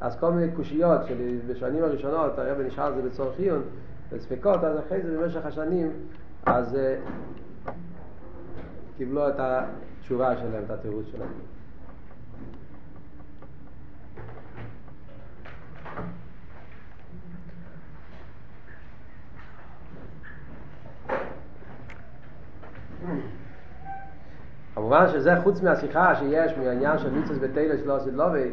אז 0.00 0.16
כל 0.20 0.30
מיני 0.32 0.52
קושיות 0.52 1.00
שבשנים 1.06 1.84
הראשונות 1.84 2.38
הרב 2.38 2.60
נשאר 2.60 2.92
זה 2.94 3.02
בצורך 3.02 3.38
עיון, 3.38 3.62
וספקות, 4.12 4.64
אז 4.64 4.78
אחרי 4.78 5.02
זה 5.02 5.18
במשך 5.18 5.46
השנים, 5.46 5.90
אז 6.46 6.74
uh, 6.74 7.70
קיבלו 8.96 9.28
את 9.28 9.34
התשובה 9.38 10.36
שלהם, 10.36 10.62
את 10.66 10.70
התירוץ 10.70 11.06
שלהם. 11.12 11.28
כמובן 24.74 25.08
שזה 25.08 25.34
חוץ 25.42 25.62
מהשיחה 25.62 26.14
שיש 26.14 26.52
מהעניין 26.58 26.98
של 26.98 27.10
מיצוס 27.10 27.38
בתלס 27.38 27.86
לא 27.86 27.96
עשית 27.96 28.14
לובי 28.14 28.50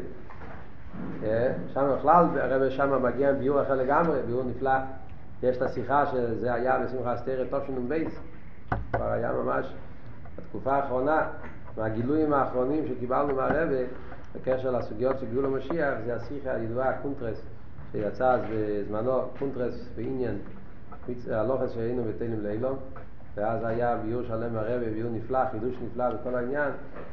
שם 1.74 1.96
בכלל 1.98 2.26
הרבי 2.36 2.69
שם 2.70 3.04
מגיע 3.04 3.30
עם 3.30 3.39
ביור 3.39 3.62
אחר 3.62 3.76
לגמרי, 3.76 4.22
ביור 4.28 4.44
נפלא. 4.44 4.72
יש 5.44 5.58
את 5.58 5.62
השיחה 5.62 6.06
שזה 6.06 6.54
היה 6.54 6.80
בשמחה 6.80 7.16
שלנו 7.18 7.88
בייס. 7.88 8.20
כבר 8.94 9.12
היה 9.12 9.32
ממש 9.32 9.74
בתקופה 10.38 10.76
האחרונה 10.76 11.28
מהגילויים 11.78 12.34
האחרונים 12.34 12.88
שקיבלנו 12.88 13.36
מהרבי 13.36 13.69
בקשר 14.36 14.72
לסוגיות 14.72 15.20
של 15.20 15.26
גאולה 15.34 15.45
ומשיח 15.45 15.93
זה 16.06 16.16
השיחה 16.16 16.52
הידועה 16.52 16.98
קונטרס 17.02 17.42
שיצא 17.92 18.32
אז 18.32 18.42
בזמנו 18.52 19.22
קונטרס 19.39 19.89
בעניין 19.96 20.38
הלכות 21.32 21.73
שאינן 21.73 22.04
בטלין 22.04 22.43
לעולם 22.43 22.78
ואז 23.36 23.63
היה 23.63 23.98
ביור 23.98 24.24
שלם 24.24 24.54
מהרבי, 24.54 24.89
ביור 24.89 25.12
נפלא, 25.12 25.39
חידוש 25.52 25.76
נפלא 25.86 26.10
בכל 26.10 26.36
העניין, 26.36 26.72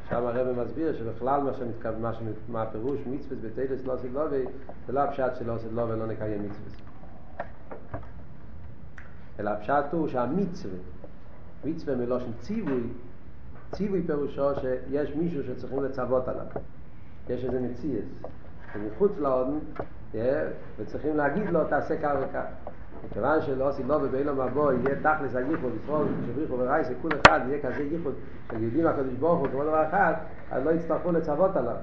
שם 0.09 0.27
הרבא 0.27 0.63
מסביר 0.65 0.99
שבכלל 0.99 1.43
מה, 1.43 1.55
שמתכו... 1.55 1.89
מה, 2.01 2.15
שמתכו... 2.15 2.53
מה 2.53 2.63
הפירוש 2.63 3.01
מצווה 3.07 3.37
בתלס 3.43 3.85
לא 3.85 3.93
עשית 3.93 4.13
לובי, 4.13 4.45
זה 4.87 4.93
לא 4.93 5.01
הפשט 5.01 5.37
שלא 5.39 5.55
עשית 5.55 5.73
לובי 5.73 5.99
לא 5.99 6.07
נקיים 6.07 6.43
מצווה. 6.43 6.87
אלא 9.41 9.51
הפשט 9.51 9.85
הוא 9.93 10.09
שהמצווה, 10.09 10.79
מצווה 11.65 11.97
מלושן 11.97 12.33
ציווי, 12.41 12.83
ציווי 13.73 14.03
פירושו 14.07 14.61
שיש 14.61 15.15
מישהו 15.15 15.43
שצריכים 15.45 15.85
לצוות 15.85 16.29
עליו. 16.29 16.47
יש 17.29 17.45
איזה 17.45 17.61
מציאס. 17.61 18.05
ומחוץ 18.75 19.13
לאודן, 19.19 19.59
וצריכים 20.79 21.17
להגיד 21.17 21.51
לו 21.51 21.65
תעשה 21.65 22.03
כך 22.03 22.13
וכך. 22.21 22.45
מכיוון 23.05 23.43
שלא 23.43 23.69
עושים 23.69 23.89
לו 23.89 23.99
ובאילו 24.03 24.35
מבוא 24.35 24.73
יהיה 24.73 24.97
תכלס 25.01 25.37
הייחוד, 25.37 25.73
לפעול 25.83 26.07
שבריחו 26.27 26.59
ורייס, 26.59 26.89
כל 27.03 27.09
אחד 27.21 27.41
יהיה 27.49 27.63
כזה 27.63 27.83
ייחוד 27.83 28.15
של 28.51 28.63
יהודים 28.63 28.87
הקדוש 28.87 29.15
ברוך 29.15 29.41
הוא 29.41 29.49
כמו 29.49 29.63
דבר 29.63 29.89
אחד, 29.89 30.13
אז 30.51 30.65
לא 30.65 30.71
יצטרכו 30.71 31.13
לצוות 31.13 31.57
עליו. 31.57 31.77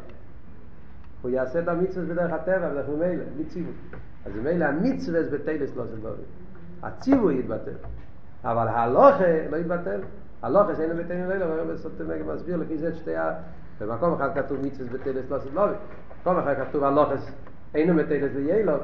הוא 1.22 1.32
יעשה 1.32 1.60
את 1.60 1.68
המצווה 1.68 2.06
בדרך 2.06 2.34
הטבע, 2.34 2.70
בדרך 2.70 2.90
ממילא, 2.90 3.24
בלי 3.36 3.46
ציווי. 3.46 3.74
אז 4.26 4.32
ממילא 4.36 4.66
המצווה 4.66 5.20
בטיילס 5.32 5.76
לא 5.76 5.84
עושים 5.84 6.00
דברים. 6.00 6.26
הציווי 6.84 7.40
יתבטל. 7.40 7.72
אבל 8.44 8.68
ההלוכה 8.68 9.48
לא 9.50 9.58
יתבטל. 9.58 10.00
הלוכה 10.42 10.76
שאין 10.76 10.90
לבטל 10.90 11.16
ממילא, 11.16 11.46
והרב 11.46 11.76
סוטמג 11.76 12.22
מסביר 12.36 12.58
לפי 12.58 12.78
זה 12.78 12.96
שתי 12.96 13.16
ה... 13.16 13.34
במקום 13.82 14.14
אחד 14.14 14.30
כתוב 14.36 14.58
מצווה 14.66 14.98
בטיילס 14.98 15.30
לא 15.30 15.36
עושים 15.36 15.52
דברים. 15.52 15.76
במקום 16.18 16.40
אחד 16.40 16.54
כתוב 16.68 16.84
הלוכה 16.84 17.16
אינו 17.76 17.96
בטיילס 17.96 18.32
ויילוב. 18.36 18.80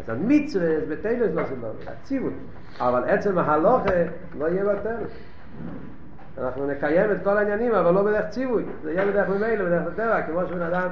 אז 0.00 0.10
המצווה 0.10 0.68
בטיילס 0.88 1.34
לא 1.34 1.42
עושים 1.42 1.58
דבר, 1.58 1.70
הציבות. 1.86 2.32
אבל 2.80 3.04
עצם 3.04 3.38
ההלוכה 3.38 3.90
לא 4.38 4.46
יהיה 4.46 4.64
בטל. 4.64 4.96
אנחנו 6.38 6.66
נקיים 6.66 7.10
את 7.10 7.16
כל 7.24 7.36
העניינים, 7.36 7.74
אבל 7.74 7.94
לא 7.94 8.02
בדרך 8.02 8.28
ציווי. 8.28 8.64
זה 8.82 8.92
יהיה 8.92 9.06
בדרך 9.06 9.28
ממילא, 9.28 9.64
בדרך 9.64 9.82
הטבע, 9.86 10.22
כמו 10.22 10.46
שבן 10.46 10.62
אדם 10.62 10.88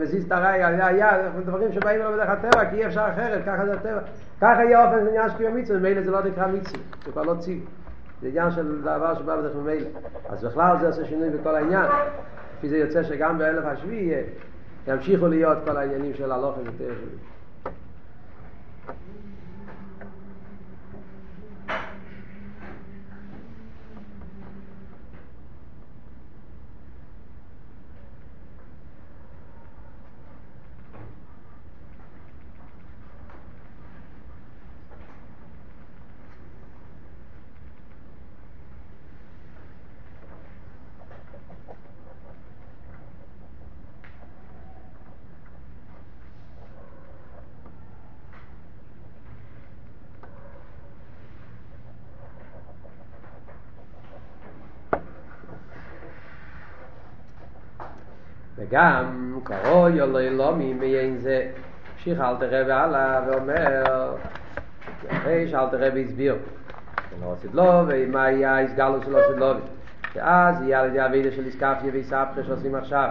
מזיז 0.00 0.24
את 0.24 0.32
הרי, 0.32 0.46
היה, 0.46 0.86
היה, 0.86 1.30
דברים 1.44 1.72
שבאים 1.72 2.00
לו 2.02 2.12
בדרך 2.12 2.28
הטבע, 2.28 2.70
כי 2.70 2.76
אי 2.76 2.86
אפשר 2.86 3.06
אחרת, 3.12 3.42
ככה 3.46 3.66
זה 3.66 3.72
הטבע. 3.72 4.00
ככה 4.40 4.64
יהיה 4.64 4.84
אופן 4.84 5.00
של 5.00 5.08
עניין 5.08 5.30
קיום 5.36 5.56
מצווה, 5.56 5.78
ממילא 5.80 6.02
זה 6.02 6.10
לא 6.10 6.24
נקרא 6.24 6.46
מצווה, 6.46 6.80
זה 7.04 7.12
כבר 7.12 7.22
לא 7.22 7.34
ציווי. 7.38 7.64
זה 8.22 8.28
עניין 8.28 8.50
של 8.50 8.82
דבר 8.82 9.14
שבא 9.14 9.36
בדרך 9.36 9.56
ממילא. 9.56 9.86
אז 10.28 10.44
בכלל 10.44 10.76
זה 10.80 10.86
עושה 10.86 11.04
שינוי 11.04 11.30
בכל 11.30 11.54
העניין. 11.54 11.86
לפי 12.58 12.68
זה 12.68 12.78
יוצא 12.78 13.02
שגם 13.02 13.38
באלף 13.38 13.64
השביעי 13.64 14.22
ימשיכו 14.88 15.26
להיות 15.26 15.58
כל 15.64 15.76
העניינים 15.76 16.14
של 16.14 16.32
הלוכה 16.32 16.60
ותרא 16.60 16.94
וגם 58.76 59.38
קרוי 59.44 60.00
או 60.00 60.06
לא 60.06 60.22
ילומי 60.22 60.74
מיין 60.74 61.18
זה. 61.18 61.48
המשיך 61.94 62.20
אל 62.20 62.36
תרבי 62.36 62.72
הלאה 62.72 63.20
ואומר 63.26 63.82
אחרי 65.08 65.48
שאל 65.48 65.68
תרבי 65.70 66.04
הסביר 66.04 66.36
לא 67.22 67.32
עשית 67.32 67.54
לו 67.54 67.64
ומה 67.88 68.24
היה 68.24 68.56
ההסגלות 68.56 69.02
שלו 69.04 69.18
עשית 69.18 69.36
לו. 69.36 69.52
שאז 70.14 70.62
יהיה 70.62 70.80
על 70.80 70.88
ידי 70.88 71.00
הווידה 71.00 71.30
של 71.30 71.44
איסקפיה 71.46 71.92
ואיספחה 71.92 72.42
שעושים 72.46 72.74
עכשיו. 72.74 73.08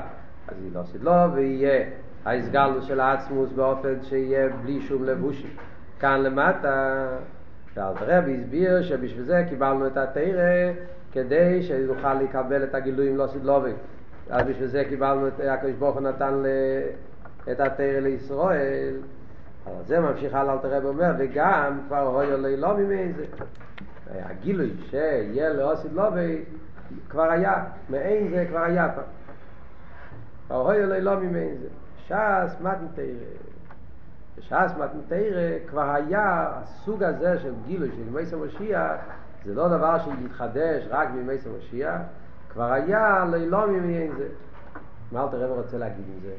אז 0.48 0.56
היא 0.64 0.72
לא 0.74 0.80
עשית 0.80 1.04
לו 1.04 1.34
ויהיה 1.34 1.86
ההסגלות 2.26 2.84
של 2.84 3.00
העצמוס 3.00 3.52
באופן 3.52 3.94
שיהיה 4.04 4.50
בלי 4.64 4.82
שום 4.82 5.04
לבושים. 5.04 5.50
כאן 6.00 6.22
למטה 6.22 7.08
ואל 7.76 7.94
תרבי 8.00 8.38
הסביר 8.42 8.82
שבשביל 8.82 9.24
זה 9.24 9.44
קיבלנו 9.50 9.88
את 9.88 9.98
התרא 9.98 10.72
כדי 11.12 11.64
שנוכל 11.64 12.14
לקבל 12.14 12.64
את 12.64 12.76
הגילויים 12.76 13.18
לא 13.18 13.24
עשית 13.24 13.44
לו 13.44 13.62
אז 14.30 14.48
בשביל 14.48 14.68
זה 14.68 14.84
קיבלנו 14.90 15.28
את 15.28 15.34
הקדוש 15.40 15.72
ברוך 15.72 15.96
הוא 15.96 16.04
נתן 16.04 16.44
את 17.52 17.60
התרא 17.60 18.00
לישראל. 18.00 18.96
אבל 19.66 19.84
זה 19.86 20.00
ממשיך 20.00 20.34
הלאה 20.34 20.54
אל 20.54 20.60
תראה 20.60 20.86
ואומר 20.86 21.12
וגם 21.18 21.80
כבר 21.88 22.00
הוי 22.00 22.32
עולי 22.32 22.58
לא 22.58 22.78
ממין 22.78 23.14
זה 23.16 23.26
הגילוי 24.10 24.74
שיהיה 24.90 25.50
לעושית 25.50 25.92
לא 25.94 26.04
כבר 27.10 27.32
היה 27.32 27.64
מעין 27.90 28.30
זה 28.30 28.46
כבר 28.50 28.60
היה 28.60 28.90
כבר 28.94 29.04
הוי 30.58 30.84
עולי 30.84 31.02
לא 31.02 31.20
ממין 31.20 31.56
זה 31.62 31.68
ש"ס 32.08 32.62
מתן 32.62 32.88
תרא 32.96 33.06
בש"ס 34.38 34.72
מתן 34.78 35.00
תרא 35.08 35.68
כבר 35.68 35.92
היה 35.92 36.48
הסוג 36.50 37.04
הזה 37.04 37.40
של 37.40 37.54
גילוי 37.66 37.90
של 37.90 38.12
מייס 38.12 38.34
המשיח 38.34 39.00
זה 39.46 39.56
לא 39.56 39.68
דבר 39.68 39.98
שיתחדש 40.00 40.84
רק 40.90 41.08
במייס 41.10 41.48
המשיח 41.48 42.02
כבר 42.56 42.74
היה 42.74 43.26
לילום 43.32 43.76
עם 43.76 43.90
יין 43.90 44.12
זה. 44.18 44.28
מה 45.12 45.24
אלתר 45.24 45.38
רב 45.38 45.52
רוצה 45.52 45.78
להגיד 45.78 46.06
עם 46.14 46.20
זה? 46.22 46.34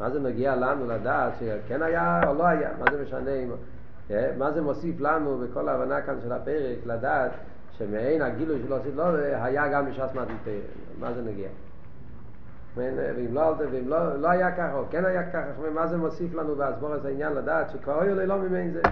מה 0.00 0.10
זה 0.10 0.20
מגיע 0.20 0.56
לנו 0.56 0.86
לדעת 0.86 1.32
שכן 1.40 1.82
היה 1.82 2.20
או 2.26 2.34
לא 2.34 2.46
היה? 2.46 2.70
מה 2.78 2.84
זה 2.92 3.02
משנה 3.02 3.30
אם... 3.30 3.50
מה 4.38 4.52
זה 4.52 4.62
מוסיף 4.62 5.00
לנו 5.00 5.38
בכל 5.38 5.68
ההבנה 5.68 6.02
כאן 6.02 6.14
של 6.22 6.32
הפרק 6.32 6.78
לדעת 6.86 7.30
שמעין 7.78 8.22
הגילוי 8.22 8.60
של 8.66 8.72
עושית 8.72 8.94
לא 8.94 9.04
היה 9.32 9.68
גם 9.68 9.90
בשעת 9.90 10.14
מתן 10.14 10.34
תרא? 10.44 10.52
מה 11.00 11.12
זה 11.12 11.22
נגיע? 11.22 11.48
ואם 12.76 13.34
לא, 13.34 13.54
ואם 13.72 13.88
לא, 13.88 14.16
לא 14.16 14.30
היה 14.30 14.52
ככה, 14.52 14.74
או 14.74 14.84
כן 14.90 15.04
היה 15.04 15.30
ככה, 15.30 15.70
מה 15.74 15.86
זה 15.86 15.96
מוסיף 15.96 16.34
לנו 16.34 16.54
באסבור 16.56 16.96
את 16.96 17.04
העניין 17.04 17.32
לדעת 17.32 17.70
שכבר 17.70 18.00
היו 18.00 18.14
ללא 18.14 18.38
ממין 18.38 18.70
זה. 18.72 18.82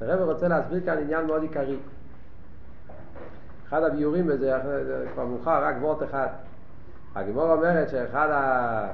הרב 0.00 0.28
רוצה 0.28 0.48
להסביר 0.48 0.80
כאן 0.84 0.98
עניין 0.98 1.26
מאוד 1.26 1.42
עיקרי. 1.42 1.78
אחד 3.74 3.82
הביורים 3.82 4.26
בזה, 4.26 4.52
זה 4.86 5.06
כבר 5.14 5.24
מאוחר, 5.24 5.64
רק 5.64 5.76
וורט 5.80 6.02
אחד. 6.02 6.26
הגימור 7.14 7.52
אומרת 7.52 7.88
שאחד 7.88 8.28
ה... 8.30 8.86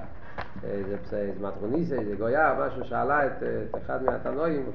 איזה 0.65 0.97
מטרוניסה, 1.41 1.95
איזה 1.95 2.17
גויה, 2.17 2.55
משהו, 2.59 2.85
שאלה 2.85 3.27
את, 3.27 3.33
את 3.43 3.77
אחד 3.85 4.03
מהתנועים, 4.03 4.67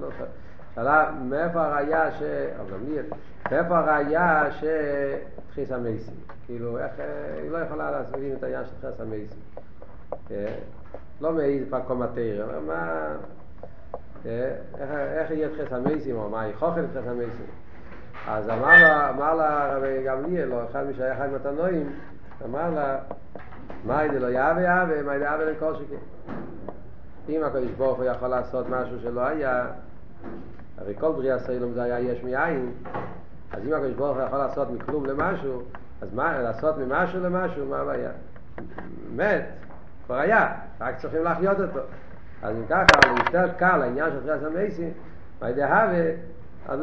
לא 0.00 0.08
שאלה 0.74 1.10
מאיפה 1.22 1.62
הראייה 1.62 2.12
ש... 2.12 2.22
מאיפה 3.50 3.78
הראייה 3.78 4.44
שתחיס 4.52 5.72
המייסים? 5.72 6.14
כאילו, 6.46 6.78
איך, 6.78 6.92
היא 7.42 7.50
לא 7.50 7.58
יכולה 7.58 7.90
להסביר 7.90 8.36
את 8.36 8.42
העניין 8.42 8.64
של 8.64 8.88
תחיס 8.88 9.00
המייסים. 9.00 9.42
לא 11.20 11.32
מאיזה 11.32 11.76
מקום 11.76 12.02
התרא, 12.02 12.60
מה... 12.66 13.12
איך 14.24 15.30
יהיה 15.30 15.48
תחיס 15.48 15.72
המייסים, 15.72 16.16
או 16.16 16.28
מה 16.28 16.46
יכוכל 16.46 16.86
תחיס 16.86 17.06
המייסים? 17.06 17.46
אז 18.28 18.50
אמר 18.50 19.34
לה 19.34 19.76
רבי 19.76 20.04
גמליאל, 20.06 20.52
או 20.52 20.64
אחד 20.70 20.86
משייך 20.86 21.20
עם 21.20 21.34
התנועים, 21.34 21.92
אמר 22.44 22.70
לה, 22.70 22.98
מה 23.84 24.02
זה 24.12 24.18
לא 24.18 24.26
יאווה 24.26 24.62
יאווה, 24.62 25.02
מה 25.02 25.18
זה 25.18 25.24
יאווה 25.24 25.44
לכל 25.44 25.74
שכן. 25.74 25.96
אם 27.28 27.44
הקדוש 27.44 27.70
ברוך 27.70 27.98
הוא 27.98 28.04
יכול 28.04 28.28
לעשות 28.28 28.66
משהו 28.68 29.00
שלא 29.02 29.20
היה, 29.20 29.66
הרי 30.78 30.94
כל 30.98 31.12
בריאה 31.12 31.38
סיילום 31.38 31.72
זה 31.72 31.82
היה 31.82 32.00
יש 32.00 32.24
מאין, 32.24 32.72
אז 33.52 33.62
אם 33.66 33.72
הקדוש 33.72 33.92
ברוך 33.92 34.16
הוא 34.16 34.26
יכול 34.26 34.38
לעשות 34.38 34.70
מכלום 34.70 35.06
למשהו, 35.06 35.62
אז 36.02 36.14
מה, 36.14 36.42
לעשות 36.42 36.78
ממשהו 36.78 37.20
למשהו, 37.20 37.66
מה 37.66 37.78
הבעיה? 37.78 38.10
מת, 39.16 39.44
כבר 40.06 40.16
היה, 40.16 40.54
רק 40.80 40.98
צריכים 40.98 41.22
להחיות 41.22 41.60
אותו. 41.60 41.80
אז 42.42 42.56
אם 42.56 42.66
ככה, 42.68 42.84
יותר 43.26 43.52
קל 43.58 43.82
העניין 43.82 44.10
של 44.10 44.20
תחיית 44.20 44.42
המייסים, 44.42 44.90
מה 45.40 45.52
זה 45.52 45.66
הווה, 45.66 46.10
אז 46.68 46.80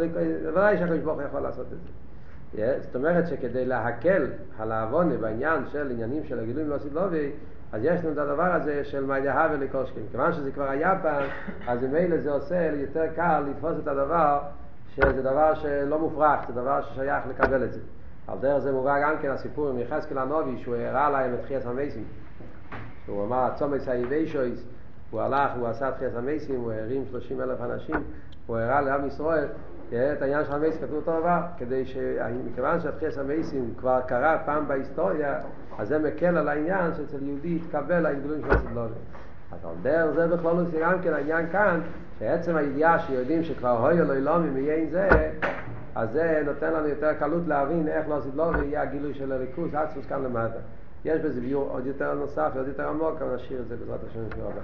ודאי 0.48 0.78
שהקדוש 0.78 1.00
ברוך 1.00 1.20
הוא 1.20 1.28
יכול 1.28 1.40
לעשות 1.40 1.66
את 1.66 1.78
זה. 1.78 2.78
זאת 2.82 2.96
אומרת 2.96 3.28
שכדי 3.28 3.66
להקל 3.66 4.28
על 4.60 4.72
העוונה 4.72 5.18
בעניין 5.18 5.64
של 5.72 5.92
עניינים 5.92 6.24
של 6.26 6.40
הגילויים 6.40 6.70
לא 6.70 6.78
סדלובי, 6.78 7.32
אז 7.72 7.82
יש 7.84 8.04
לנו 8.04 8.14
את 8.14 8.18
הדבר 8.18 8.54
הזה 8.54 8.86
של 8.86 9.06
מיידה 9.06 9.48
ולקושקין. 9.52 10.04
כיוון 10.12 10.34
שזה 10.34 10.52
כבר 10.52 10.70
היה 10.70 11.00
פעם, 11.02 11.24
אז 11.68 11.84
ממילא 11.84 12.18
זה 12.18 12.32
עושה 12.32 12.72
יותר 12.74 13.06
קל 13.16 13.44
לתפוס 13.50 13.74
את 13.84 13.88
הדבר 13.88 14.40
שזה 14.96 15.22
דבר 15.22 15.54
שלא 15.56 16.00
מופרך, 16.00 16.40
זה 16.48 16.54
דבר 16.54 16.82
ששייך 16.82 17.24
לקבל 17.30 17.64
את 17.64 17.74
זה. 17.74 17.80
על 18.28 18.38
דרך 18.40 18.60
זה 18.60 18.72
מובא 18.72 19.02
גם 19.02 19.16
כן 19.22 19.30
הסיפור 19.30 19.70
עם 19.70 19.80
יחזקאל 19.80 20.18
הנובי, 20.18 20.58
שהוא 20.58 20.76
הראה 20.76 21.10
להם 21.10 21.34
את 21.34 21.40
תחיית 21.42 21.66
המייסים. 21.66 22.04
שהוא 23.06 23.26
אמר, 23.26 23.50
צומס 23.56 23.88
היביישויס, 23.88 24.64
הוא 25.12 25.22
הלך, 25.22 25.52
הוא 25.60 25.68
עשה 25.68 25.92
תחיית 25.92 26.16
המייסים, 26.16 26.56
הוא 26.56 26.72
הרים 26.72 27.06
30 27.10 27.42
אלף 27.42 27.62
אנשים, 27.62 28.04
הוא 28.48 28.58
הראה 28.58 28.82
לעם 28.82 29.08
ישראל 29.08 29.46
את 29.90 30.22
העניין 30.22 30.46
של 30.46 30.54
המייסים 30.54 30.82
כתוב 30.82 30.96
אותו 30.96 31.20
דבר, 31.20 31.42
כדי 31.58 31.86
שמכיוון 31.86 32.80
שהתחיית 32.80 33.18
המייסים 33.18 33.74
כבר 33.78 34.02
קרה 34.08 34.38
פעם 34.46 34.68
בהיסטוריה, 34.68 35.40
אז 35.78 35.88
זה 35.88 36.00
מקל 36.00 36.38
על 36.38 36.48
העניין 36.48 36.94
שאצל 36.94 37.24
יהודי 37.24 37.60
יתקבל 37.64 38.06
ההתגלות 38.06 38.38
של 38.42 38.52
הסבלונות. 38.52 38.92
אז 39.52 39.66
על 39.66 39.76
דרך 39.82 40.16
זה 40.16 40.28
בכלול 40.28 40.54
הוא 40.54 40.66
גם 40.82 41.02
כן 41.02 41.14
העניין 41.14 41.46
כאן, 41.52 41.80
שעצם 42.20 42.56
הידיעה 42.56 43.00
שיודעים 43.00 43.44
שכבר 43.44 43.88
הויו 43.88 44.06
לא 44.06 44.14
ילומים 44.14 44.54
מיין 44.54 44.90
זה, 44.90 45.10
אז 45.96 46.12
זה 46.12 46.42
נותן 46.46 46.74
לנו 46.74 46.88
יותר 46.88 47.14
קלות 47.14 47.48
להבין 47.48 47.88
איך 47.88 48.10
לא 48.10 48.20
סבלונות 48.22 48.64
יהיה 48.64 48.82
הגילוי 48.82 49.14
של 49.14 49.32
הליכוס, 49.32 49.74
עצמוס 49.74 50.06
כאן 50.06 50.24
למטה. 50.24 50.60
יש 51.06 51.22
בזה 51.22 51.42
ביור 51.42 51.70
עוד 51.72 51.86
יותר 51.86 52.14
נוסף, 52.14 52.52
עוד 52.56 52.68
יותר 52.68 52.90
עמוק, 52.90 53.22
אבל 53.22 53.36
נשאיר 53.36 53.62
את 53.62 53.68
זה 53.68 53.76
בעזרת 53.76 54.00
השם 54.10 54.20
בשביל 54.30 54.46
הבא. 54.46 54.62